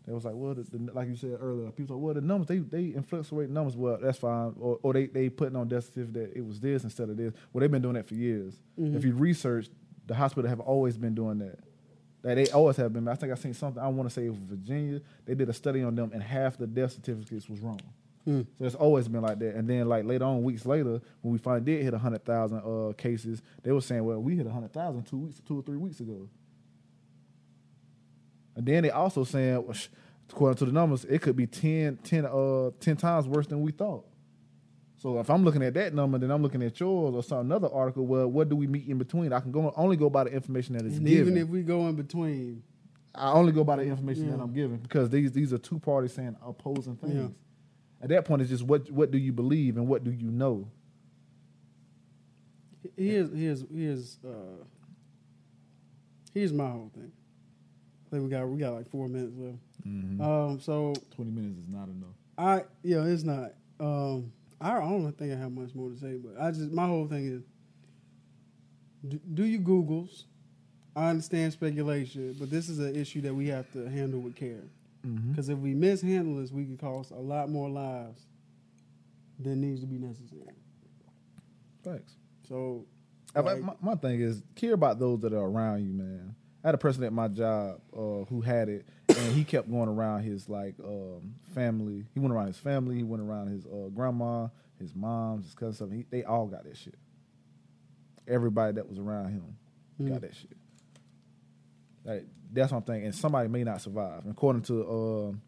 they 0.06 0.12
was 0.12 0.24
like, 0.24 0.34
well, 0.36 0.54
the, 0.54 0.62
the, 0.62 0.92
like 0.92 1.08
you 1.08 1.16
said 1.16 1.38
earlier, 1.40 1.70
people 1.70 1.96
like, 1.96 2.04
well, 2.04 2.14
the 2.14 2.20
numbers 2.20 2.48
they 2.48 2.58
they 2.58 2.94
influctuate 2.94 3.48
numbers. 3.50 3.76
Well, 3.76 3.98
that's 4.00 4.18
fine. 4.18 4.54
Or, 4.60 4.78
or 4.82 4.92
they 4.92 5.06
they 5.06 5.28
putting 5.28 5.56
on 5.56 5.68
death 5.68 5.84
certificate 5.86 6.14
that 6.14 6.36
it 6.38 6.44
was 6.44 6.60
this 6.60 6.84
instead 6.84 7.08
of 7.08 7.16
this. 7.16 7.32
Well, 7.52 7.60
they've 7.60 7.70
been 7.70 7.82
doing 7.82 7.94
that 7.94 8.06
for 8.06 8.14
years. 8.14 8.54
Mhm. 8.78 8.96
If 8.96 9.04
you 9.04 9.14
research, 9.14 9.68
the 10.06 10.14
hospital 10.14 10.48
have 10.48 10.60
always 10.60 10.96
been 10.98 11.14
doing 11.14 11.38
that. 11.38 11.58
That 12.22 12.34
they 12.34 12.48
always 12.50 12.76
have 12.76 12.92
been. 12.92 13.08
I 13.08 13.14
think 13.14 13.32
I 13.32 13.34
seen 13.36 13.54
something. 13.54 13.82
I 13.82 13.88
want 13.88 14.08
to 14.08 14.14
say 14.14 14.28
Virginia. 14.28 15.00
They 15.24 15.34
did 15.34 15.48
a 15.48 15.54
study 15.54 15.82
on 15.82 15.94
them, 15.94 16.10
and 16.12 16.22
half 16.22 16.58
the 16.58 16.66
death 16.66 16.92
certificates 16.92 17.48
was 17.48 17.60
wrong. 17.60 17.80
Mm. 18.30 18.46
So 18.58 18.64
it's 18.64 18.74
always 18.74 19.08
been 19.08 19.22
like 19.22 19.38
that. 19.40 19.54
And 19.56 19.68
then 19.68 19.88
like 19.88 20.04
later 20.04 20.24
on, 20.24 20.42
weeks 20.42 20.64
later, 20.66 21.00
when 21.22 21.32
we 21.32 21.38
finally 21.38 21.62
did 21.64 21.82
hit 21.82 21.94
hundred 21.94 22.24
thousand 22.24 22.58
uh, 22.64 22.92
cases, 22.96 23.42
they 23.62 23.72
were 23.72 23.80
saying, 23.80 24.04
well, 24.04 24.20
we 24.20 24.36
hit 24.36 24.46
hundred 24.46 24.72
thousand 24.72 25.04
two 25.04 25.18
weeks, 25.18 25.40
two 25.46 25.58
or 25.58 25.62
three 25.62 25.76
weeks 25.76 26.00
ago. 26.00 26.28
And 28.56 28.66
then 28.66 28.82
they 28.82 28.90
also 28.90 29.24
saying, 29.24 29.64
well, 29.64 29.72
sh- 29.72 29.88
according 30.30 30.58
to 30.58 30.64
the 30.66 30.72
numbers, 30.72 31.04
it 31.04 31.22
could 31.22 31.36
be 31.36 31.46
10, 31.46 31.98
10, 31.98 32.26
uh, 32.26 32.70
10 32.80 32.96
times 32.96 33.26
worse 33.26 33.46
than 33.46 33.62
we 33.62 33.72
thought. 33.72 34.04
So 34.96 35.18
if 35.18 35.30
I'm 35.30 35.44
looking 35.44 35.62
at 35.62 35.72
that 35.74 35.94
number, 35.94 36.18
then 36.18 36.30
I'm 36.30 36.42
looking 36.42 36.62
at 36.62 36.78
yours 36.78 37.14
or 37.14 37.22
some 37.22 37.38
another 37.38 37.68
article. 37.72 38.06
Well, 38.06 38.28
what 38.28 38.50
do 38.50 38.56
we 38.56 38.66
meet 38.66 38.86
in 38.86 38.98
between? 38.98 39.32
I 39.32 39.40
can 39.40 39.50
go 39.50 39.72
only 39.76 39.96
go 39.96 40.10
by 40.10 40.24
the 40.24 40.30
information 40.30 40.76
that 40.76 40.84
is 40.84 40.98
And 40.98 41.06
given. 41.06 41.28
even 41.28 41.38
if 41.42 41.48
we 41.48 41.62
go 41.62 41.86
in 41.88 41.94
between, 41.94 42.62
I 43.14 43.32
only 43.32 43.52
go 43.52 43.64
by 43.64 43.76
the 43.76 43.82
information 43.84 44.30
that 44.30 44.38
I'm 44.40 44.52
given 44.52 44.76
because 44.76 45.08
these 45.08 45.32
these 45.32 45.52
are 45.54 45.58
two 45.58 45.78
parties 45.78 46.12
saying 46.12 46.36
opposing 46.46 46.96
things. 46.96 47.14
Yeah. 47.14 47.28
At 48.02 48.08
that 48.08 48.24
point, 48.24 48.42
it's 48.42 48.50
just 48.50 48.64
what 48.64 48.90
what 48.90 49.10
do 49.10 49.18
you 49.18 49.32
believe 49.32 49.76
and 49.76 49.86
what 49.86 50.04
do 50.04 50.10
you 50.10 50.30
know? 50.30 50.68
here's 52.96 53.30
here's 53.32 53.64
here's 53.74 54.18
uh, 54.24 54.64
here's 56.34 56.52
my 56.52 56.68
whole 56.70 56.90
thing. 56.94 57.10
I 58.06 58.10
think 58.10 58.24
we 58.24 58.30
got 58.30 58.48
we 58.48 58.58
got 58.58 58.74
like 58.74 58.90
four 58.90 59.08
minutes 59.08 59.34
left. 59.36 59.58
Um, 59.84 60.60
so 60.60 60.94
Twenty 61.14 61.30
minutes 61.30 61.58
is 61.58 61.68
not 61.68 61.88
enough. 61.88 62.14
I 62.36 62.64
yeah, 62.82 63.04
it's 63.04 63.22
not. 63.22 63.52
Um, 63.78 64.32
I, 64.60 64.76
I 64.76 64.80
don't 64.80 65.12
think 65.12 65.32
I 65.32 65.36
have 65.36 65.52
much 65.52 65.74
more 65.74 65.88
to 65.90 65.96
say, 65.96 66.16
but 66.16 66.40
I 66.40 66.50
just 66.50 66.70
my 66.70 66.86
whole 66.86 67.06
thing 67.06 67.26
is: 67.26 67.42
do, 69.08 69.20
do 69.34 69.44
you 69.44 69.60
Googles? 69.60 70.24
I 70.96 71.10
understand 71.10 71.52
speculation, 71.52 72.36
but 72.38 72.50
this 72.50 72.68
is 72.68 72.80
an 72.80 72.96
issue 72.96 73.20
that 73.22 73.32
we 73.32 73.46
have 73.46 73.70
to 73.72 73.88
handle 73.88 74.20
with 74.20 74.34
care. 74.34 74.64
Mm-hmm. 75.06 75.30
Because 75.30 75.48
if 75.48 75.58
we 75.58 75.74
mishandle 75.74 76.36
this, 76.40 76.50
we 76.52 76.64
could 76.64 76.78
cost 76.78 77.10
a 77.10 77.18
lot 77.18 77.48
more 77.48 77.68
lives 77.70 78.22
than 79.38 79.60
needs 79.60 79.80
to 79.80 79.86
be 79.86 79.98
necessary. 79.98 80.42
Thanks. 81.82 82.12
So, 82.46 82.84
like, 83.34 83.60
my, 83.60 83.74
my 83.80 83.94
thing 83.94 84.20
is 84.20 84.42
care 84.54 84.74
about 84.74 84.98
those 84.98 85.20
that 85.20 85.32
are 85.32 85.36
around 85.46 85.84
you, 85.86 85.92
man. 85.92 86.34
I 86.62 86.68
had 86.68 86.74
a 86.74 86.78
person 86.78 87.02
at 87.04 87.12
my 87.14 87.28
job 87.28 87.80
uh, 87.96 88.24
who 88.28 88.42
had 88.42 88.68
it, 88.68 88.84
and 89.08 89.32
he 89.34 89.44
kept 89.44 89.70
going 89.70 89.88
around 89.88 90.24
his 90.24 90.46
like 90.48 90.74
um, 90.84 91.34
family. 91.54 92.04
He 92.12 92.20
went 92.20 92.34
around 92.34 92.48
his 92.48 92.58
family. 92.58 92.96
He 92.96 93.02
went 93.02 93.22
around 93.22 93.46
his 93.48 93.64
uh, 93.64 93.88
grandma, 93.94 94.48
his 94.78 94.94
mom, 94.94 95.42
his 95.42 95.54
cousin. 95.54 95.74
Stuff. 95.74 95.88
He, 95.90 96.04
they 96.10 96.24
all 96.24 96.46
got 96.46 96.64
that 96.64 96.76
shit. 96.76 96.96
Everybody 98.28 98.74
that 98.74 98.86
was 98.86 98.98
around 98.98 99.30
him 99.30 99.56
got 100.06 100.18
Mhm. 100.18 100.20
that 100.20 100.34
shit. 100.34 100.56
Like, 102.04 102.26
that's 102.52 102.72
what 102.72 102.78
I'm 102.78 102.84
thinking. 102.84 103.06
And 103.06 103.14
somebody 103.14 103.48
may 103.48 103.64
not 103.64 103.80
survive. 103.80 104.24
According 104.28 104.62
to 104.62 104.88
um 104.90 105.42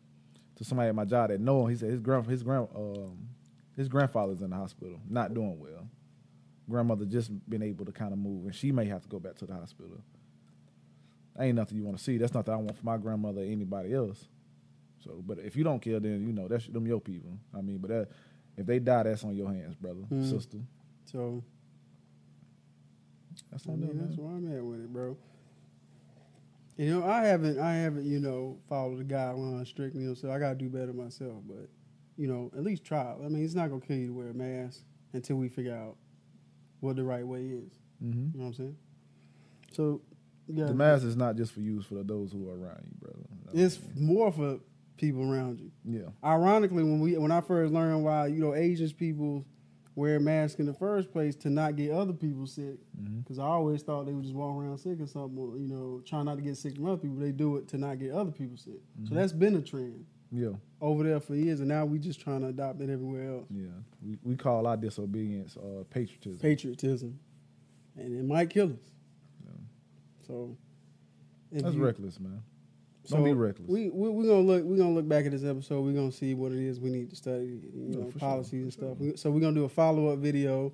to 0.56 0.64
somebody 0.64 0.88
at 0.90 0.94
my 0.94 1.04
job 1.04 1.30
that 1.30 1.40
know 1.40 1.64
him, 1.64 1.70
he 1.70 1.76
said 1.76 1.90
his 1.90 2.00
grand 2.00 2.26
his 2.26 2.42
grand 2.42 2.68
um, 2.74 3.18
his 3.76 3.88
grandfather's 3.88 4.42
in 4.42 4.50
the 4.50 4.56
hospital, 4.56 5.00
not 5.08 5.32
doing 5.34 5.58
well. 5.58 5.88
Grandmother 6.70 7.04
just 7.06 7.30
been 7.50 7.62
able 7.62 7.84
to 7.84 7.92
kind 7.92 8.12
of 8.12 8.18
move, 8.18 8.44
and 8.46 8.54
she 8.54 8.70
may 8.70 8.84
have 8.86 9.02
to 9.02 9.08
go 9.08 9.18
back 9.18 9.34
to 9.36 9.46
the 9.46 9.54
hospital. 9.54 9.98
Ain't 11.38 11.56
nothing 11.56 11.78
you 11.78 11.84
want 11.84 11.96
to 11.96 12.02
see. 12.04 12.18
That's 12.18 12.34
nothing 12.34 12.52
I 12.52 12.56
want 12.58 12.76
for 12.76 12.84
my 12.84 12.98
grandmother 12.98 13.40
or 13.40 13.44
anybody 13.44 13.94
else. 13.94 14.26
So, 15.02 15.22
but 15.26 15.38
if 15.38 15.56
you 15.56 15.64
don't 15.64 15.80
kill, 15.80 15.98
then 15.98 16.26
you 16.26 16.32
know 16.32 16.46
that's 16.46 16.66
them 16.66 16.86
your 16.86 17.00
people. 17.00 17.30
I 17.56 17.62
mean, 17.62 17.78
but 17.78 17.88
that, 17.88 18.08
if 18.56 18.66
they 18.66 18.78
die, 18.78 19.02
that's 19.04 19.24
on 19.24 19.34
your 19.34 19.48
hands, 19.52 19.74
brother, 19.74 20.02
Mhm. 20.10 20.28
sister. 20.30 20.58
so 21.06 21.42
That's 23.50 23.66
I 23.66 23.72
mean, 23.72 23.88
them, 23.88 23.98
that's 24.06 24.16
man. 24.18 24.26
where 24.26 24.36
I'm 24.36 24.56
at 24.58 24.64
with 24.64 24.80
it, 24.80 24.92
bro. 24.92 25.16
You 26.76 26.90
know, 27.00 27.04
I 27.06 27.24
haven't, 27.26 27.58
I 27.58 27.74
haven't, 27.74 28.06
you 28.06 28.18
know, 28.18 28.58
followed 28.68 28.98
the 28.98 29.04
guidelines 29.04 29.66
strictly, 29.66 30.02
you 30.02 30.08
know, 30.08 30.14
so 30.14 30.30
I 30.30 30.38
gotta 30.38 30.54
do 30.54 30.68
better 30.68 30.92
myself. 30.92 31.42
But 31.46 31.68
you 32.16 32.26
know, 32.26 32.50
at 32.56 32.62
least 32.64 32.84
try. 32.84 33.14
I 33.24 33.28
mean, 33.28 33.44
it's 33.44 33.54
not 33.54 33.68
gonna 33.68 33.80
kill 33.80 33.96
you 33.96 34.08
to 34.08 34.12
wear 34.14 34.28
a 34.30 34.34
mask 34.34 34.80
until 35.12 35.36
we 35.36 35.48
figure 35.48 35.74
out 35.74 35.96
what 36.80 36.96
the 36.96 37.04
right 37.04 37.26
way 37.26 37.46
is. 37.46 37.72
Mhm. 38.02 38.32
You 38.34 38.38
know 38.38 38.44
what 38.44 38.46
I'm 38.46 38.52
saying? 38.54 38.76
So, 39.72 40.00
yeah, 40.48 40.66
The 40.66 40.74
mask 40.74 41.04
is 41.04 41.16
not 41.16 41.36
just 41.36 41.52
for 41.52 41.60
use 41.60 41.84
for 41.86 42.02
those 42.02 42.32
who 42.32 42.48
are 42.48 42.58
around 42.58 42.82
you, 42.86 42.94
brother. 43.00 43.18
It's 43.54 43.78
more 43.96 44.32
for 44.32 44.58
people 44.96 45.30
around 45.30 45.60
you. 45.60 45.70
yeah. 45.84 46.08
Ironically, 46.24 46.82
when 46.84 47.00
we 47.00 47.16
when 47.18 47.30
I 47.32 47.40
first 47.40 47.72
learned 47.72 48.02
why 48.04 48.26
you 48.28 48.40
know 48.40 48.54
Asians 48.54 48.92
people 48.92 49.44
wear 49.94 50.16
a 50.16 50.20
mask 50.20 50.58
in 50.58 50.66
the 50.66 50.72
first 50.72 51.10
place 51.12 51.36
to 51.36 51.50
not 51.50 51.76
get 51.76 51.90
other 51.90 52.12
people 52.14 52.46
sick, 52.46 52.76
because 53.22 53.38
I 53.38 53.44
always 53.44 53.82
thought 53.82 54.06
they 54.06 54.12
would 54.12 54.24
just 54.24 54.34
walk 54.34 54.56
around 54.56 54.78
sick 54.78 55.00
or 55.00 55.06
something, 55.06 55.36
or, 55.38 55.56
you 55.58 55.68
know, 55.68 56.00
trying 56.06 56.24
not 56.24 56.36
to 56.36 56.42
get 56.42 56.56
sick 56.56 56.76
from 56.76 56.86
other 56.86 56.96
people. 56.96 57.16
They 57.16 57.32
do 57.32 57.56
it 57.58 57.68
to 57.68 57.78
not 57.78 57.98
get 57.98 58.12
other 58.12 58.30
people 58.30 58.56
sick. 58.56 58.80
So 59.08 59.14
that's 59.14 59.32
been 59.32 59.54
a 59.56 59.60
trend 59.60 60.04
Yeah, 60.30 60.52
over 60.80 61.02
there 61.04 61.20
for 61.20 61.34
years, 61.34 61.60
and 61.60 61.68
now 61.68 61.84
we 61.84 61.98
just 61.98 62.20
trying 62.20 62.40
to 62.40 62.46
adopt 62.48 62.80
it 62.80 62.88
everywhere 62.90 63.36
else. 63.36 63.46
yeah. 63.50 63.66
We 64.02 64.18
we 64.24 64.36
call 64.36 64.66
our 64.66 64.76
disobedience 64.78 65.56
uh, 65.58 65.84
patriotism. 65.90 66.38
Patriotism, 66.40 67.18
and 67.96 68.18
it 68.18 68.24
might 68.24 68.48
kill 68.50 68.70
us. 68.72 68.90
Yeah. 69.44 69.50
So 70.26 70.56
That's 71.52 71.74
you- 71.74 71.84
reckless, 71.84 72.18
man. 72.18 72.42
Don't 73.08 73.24
be 73.24 73.32
reckless. 73.32 73.68
We 73.68 73.90
we 73.90 74.08
we 74.10 74.26
gonna 74.26 74.40
look 74.40 74.64
we 74.64 74.76
gonna 74.76 74.92
look 74.92 75.08
back 75.08 75.26
at 75.26 75.32
this 75.32 75.44
episode. 75.44 75.84
We're 75.84 75.92
gonna 75.92 76.12
see 76.12 76.34
what 76.34 76.52
it 76.52 76.58
is 76.58 76.78
we 76.78 76.90
need 76.90 77.10
to 77.10 77.16
study, 77.16 77.60
you 77.74 77.96
know, 77.96 78.06
for 78.06 78.18
sure, 78.18 78.20
policies 78.20 78.62
and 78.62 78.72
stuff. 78.72 78.98
We, 78.98 79.16
so 79.16 79.30
we're 79.30 79.40
gonna 79.40 79.54
do 79.54 79.64
a 79.64 79.68
follow 79.68 80.08
up 80.08 80.18
video. 80.20 80.72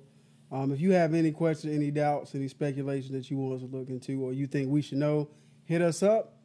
Um, 0.51 0.71
if 0.71 0.79
you 0.79 0.91
have 0.91 1.13
any 1.13 1.31
questions, 1.31 1.75
any 1.75 1.91
doubts, 1.91 2.33
any 2.35 2.47
speculation 2.47 3.13
that 3.13 3.29
you 3.29 3.37
want 3.37 3.55
us 3.55 3.69
to 3.69 3.75
look 3.75 3.89
into, 3.89 4.23
or 4.23 4.33
you 4.33 4.47
think 4.47 4.69
we 4.69 4.81
should 4.81 4.97
know, 4.97 5.29
hit 5.65 5.81
us 5.81 6.01
up. 6.03 6.35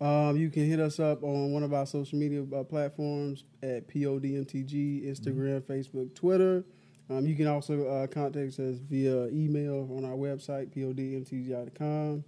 Um, 0.00 0.36
you 0.36 0.50
can 0.50 0.68
hit 0.68 0.80
us 0.80 0.98
up 0.98 1.22
on 1.22 1.52
one 1.52 1.62
of 1.62 1.72
our 1.72 1.86
social 1.86 2.18
media 2.18 2.42
uh, 2.42 2.64
platforms 2.64 3.44
at 3.62 3.86
PODMTG, 3.86 5.06
Instagram, 5.06 5.60
Facebook, 5.60 6.12
Twitter. 6.14 6.64
Um, 7.08 7.24
you 7.24 7.36
can 7.36 7.46
also 7.46 7.86
uh, 7.86 8.06
contact 8.08 8.58
us 8.58 8.78
via 8.78 9.28
email 9.28 9.88
on 9.96 10.04
our 10.04 10.16
website, 10.16 10.74
podmtg.com. 10.74 12.24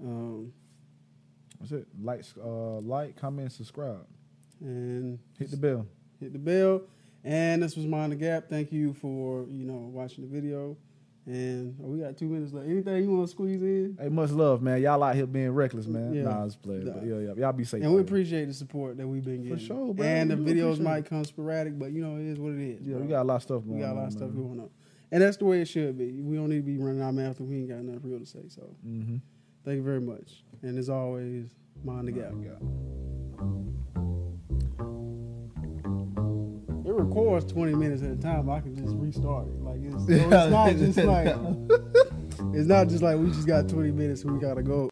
Um, 0.00 0.52
That's 1.60 1.72
it. 1.72 1.86
Like, 2.02 2.24
uh, 2.42 2.78
like, 2.80 3.16
comment, 3.16 3.52
subscribe. 3.52 4.06
and 4.60 5.18
Hit 5.38 5.50
the 5.50 5.56
bell. 5.56 5.86
hit 6.20 6.32
the 6.32 6.38
bell. 6.38 6.82
And 7.24 7.62
this 7.62 7.76
was 7.76 7.86
Mind 7.86 8.12
the 8.12 8.16
Gap. 8.16 8.48
Thank 8.48 8.70
you 8.72 8.94
for 8.94 9.46
you 9.50 9.64
know 9.64 9.90
watching 9.92 10.24
the 10.28 10.30
video. 10.30 10.76
And 11.26 11.76
oh, 11.84 11.88
we 11.88 11.98
got 11.98 12.16
two 12.16 12.26
minutes 12.26 12.54
left. 12.54 12.66
Anything 12.68 13.02
you 13.04 13.10
want 13.10 13.26
to 13.28 13.30
squeeze 13.30 13.60
in? 13.60 13.98
Hey, 14.00 14.08
much 14.08 14.30
love, 14.30 14.62
man. 14.62 14.80
Y'all 14.80 15.02
out 15.02 15.14
here 15.14 15.26
being 15.26 15.50
reckless, 15.50 15.86
man. 15.86 16.14
Yeah. 16.14 16.22
Nah, 16.22 16.46
it's 16.46 16.56
playing. 16.56 16.86
Nah. 16.86 16.92
But 16.92 17.04
yeah, 17.06 17.18
yeah. 17.18 17.32
Y'all 17.36 17.52
be 17.52 17.64
safe. 17.64 17.82
And 17.82 17.94
we 17.94 18.00
appreciate 18.00 18.46
the 18.46 18.54
support 18.54 18.96
that 18.96 19.06
we've 19.06 19.24
been 19.24 19.42
getting. 19.42 19.58
For 19.58 19.62
sure, 19.62 19.92
bro. 19.92 20.06
And 20.06 20.30
the 20.30 20.36
We 20.38 20.44
do 20.44 20.50
videos 20.54 20.64
appreciate 20.74 20.84
might 20.84 21.06
come 21.06 21.24
sporadic, 21.26 21.78
but 21.78 21.90
you 21.90 22.00
know 22.02 22.16
it 22.16 22.24
is 22.32 22.38
what 22.38 22.52
it 22.54 22.60
is. 22.60 22.80
Yeah, 22.86 22.94
bro. 22.94 23.02
we 23.02 23.08
got 23.08 23.22
a 23.22 23.24
lot 23.24 23.36
of 23.36 23.42
stuff 23.42 23.62
going 23.64 23.74
we 23.76 23.82
got 23.82 23.92
a 23.92 23.94
lot 23.94 24.00
on, 24.02 24.06
of 24.06 24.12
stuff 24.14 24.30
man. 24.30 24.42
going 24.46 24.60
on, 24.60 24.70
and 25.10 25.22
that's 25.22 25.36
the 25.36 25.44
way 25.44 25.60
it 25.60 25.66
should 25.68 25.98
be. 25.98 26.12
We 26.22 26.36
don't 26.36 26.48
need 26.48 26.56
to 26.58 26.62
be 26.62 26.78
running 26.78 27.02
our 27.02 27.12
mouth 27.12 27.38
if 27.38 27.46
we 27.46 27.56
ain't 27.56 27.68
got 27.68 27.82
nothing 27.82 28.00
real 28.10 28.20
to 28.20 28.26
say. 28.26 28.44
So 28.48 28.62
Mm-hmm. 28.86 29.16
Thank 29.68 29.76
you 29.76 29.82
very 29.82 30.00
much. 30.00 30.44
And 30.62 30.78
as 30.78 30.88
always, 30.88 31.50
Mind 31.84 32.08
the 32.08 32.12
Gap. 32.12 32.32
It 36.86 36.94
records 36.94 37.44
20 37.52 37.74
minutes 37.74 38.02
at 38.02 38.12
a 38.12 38.16
time. 38.16 38.48
I 38.48 38.60
can 38.60 38.74
just 38.74 38.94
restart 38.96 39.46
it. 39.46 39.60
Like 39.60 39.80
it's, 39.82 40.06
so 40.06 40.12
it's 40.12 40.50
not 40.50 40.70
just 40.70 40.98
like 40.98 41.36
it's 42.54 42.66
not 42.66 42.88
just 42.88 43.02
like 43.02 43.18
we 43.18 43.28
just 43.28 43.46
got 43.46 43.68
20 43.68 43.90
minutes 43.90 44.22
and 44.22 44.32
we 44.32 44.40
gotta 44.40 44.62
go. 44.62 44.88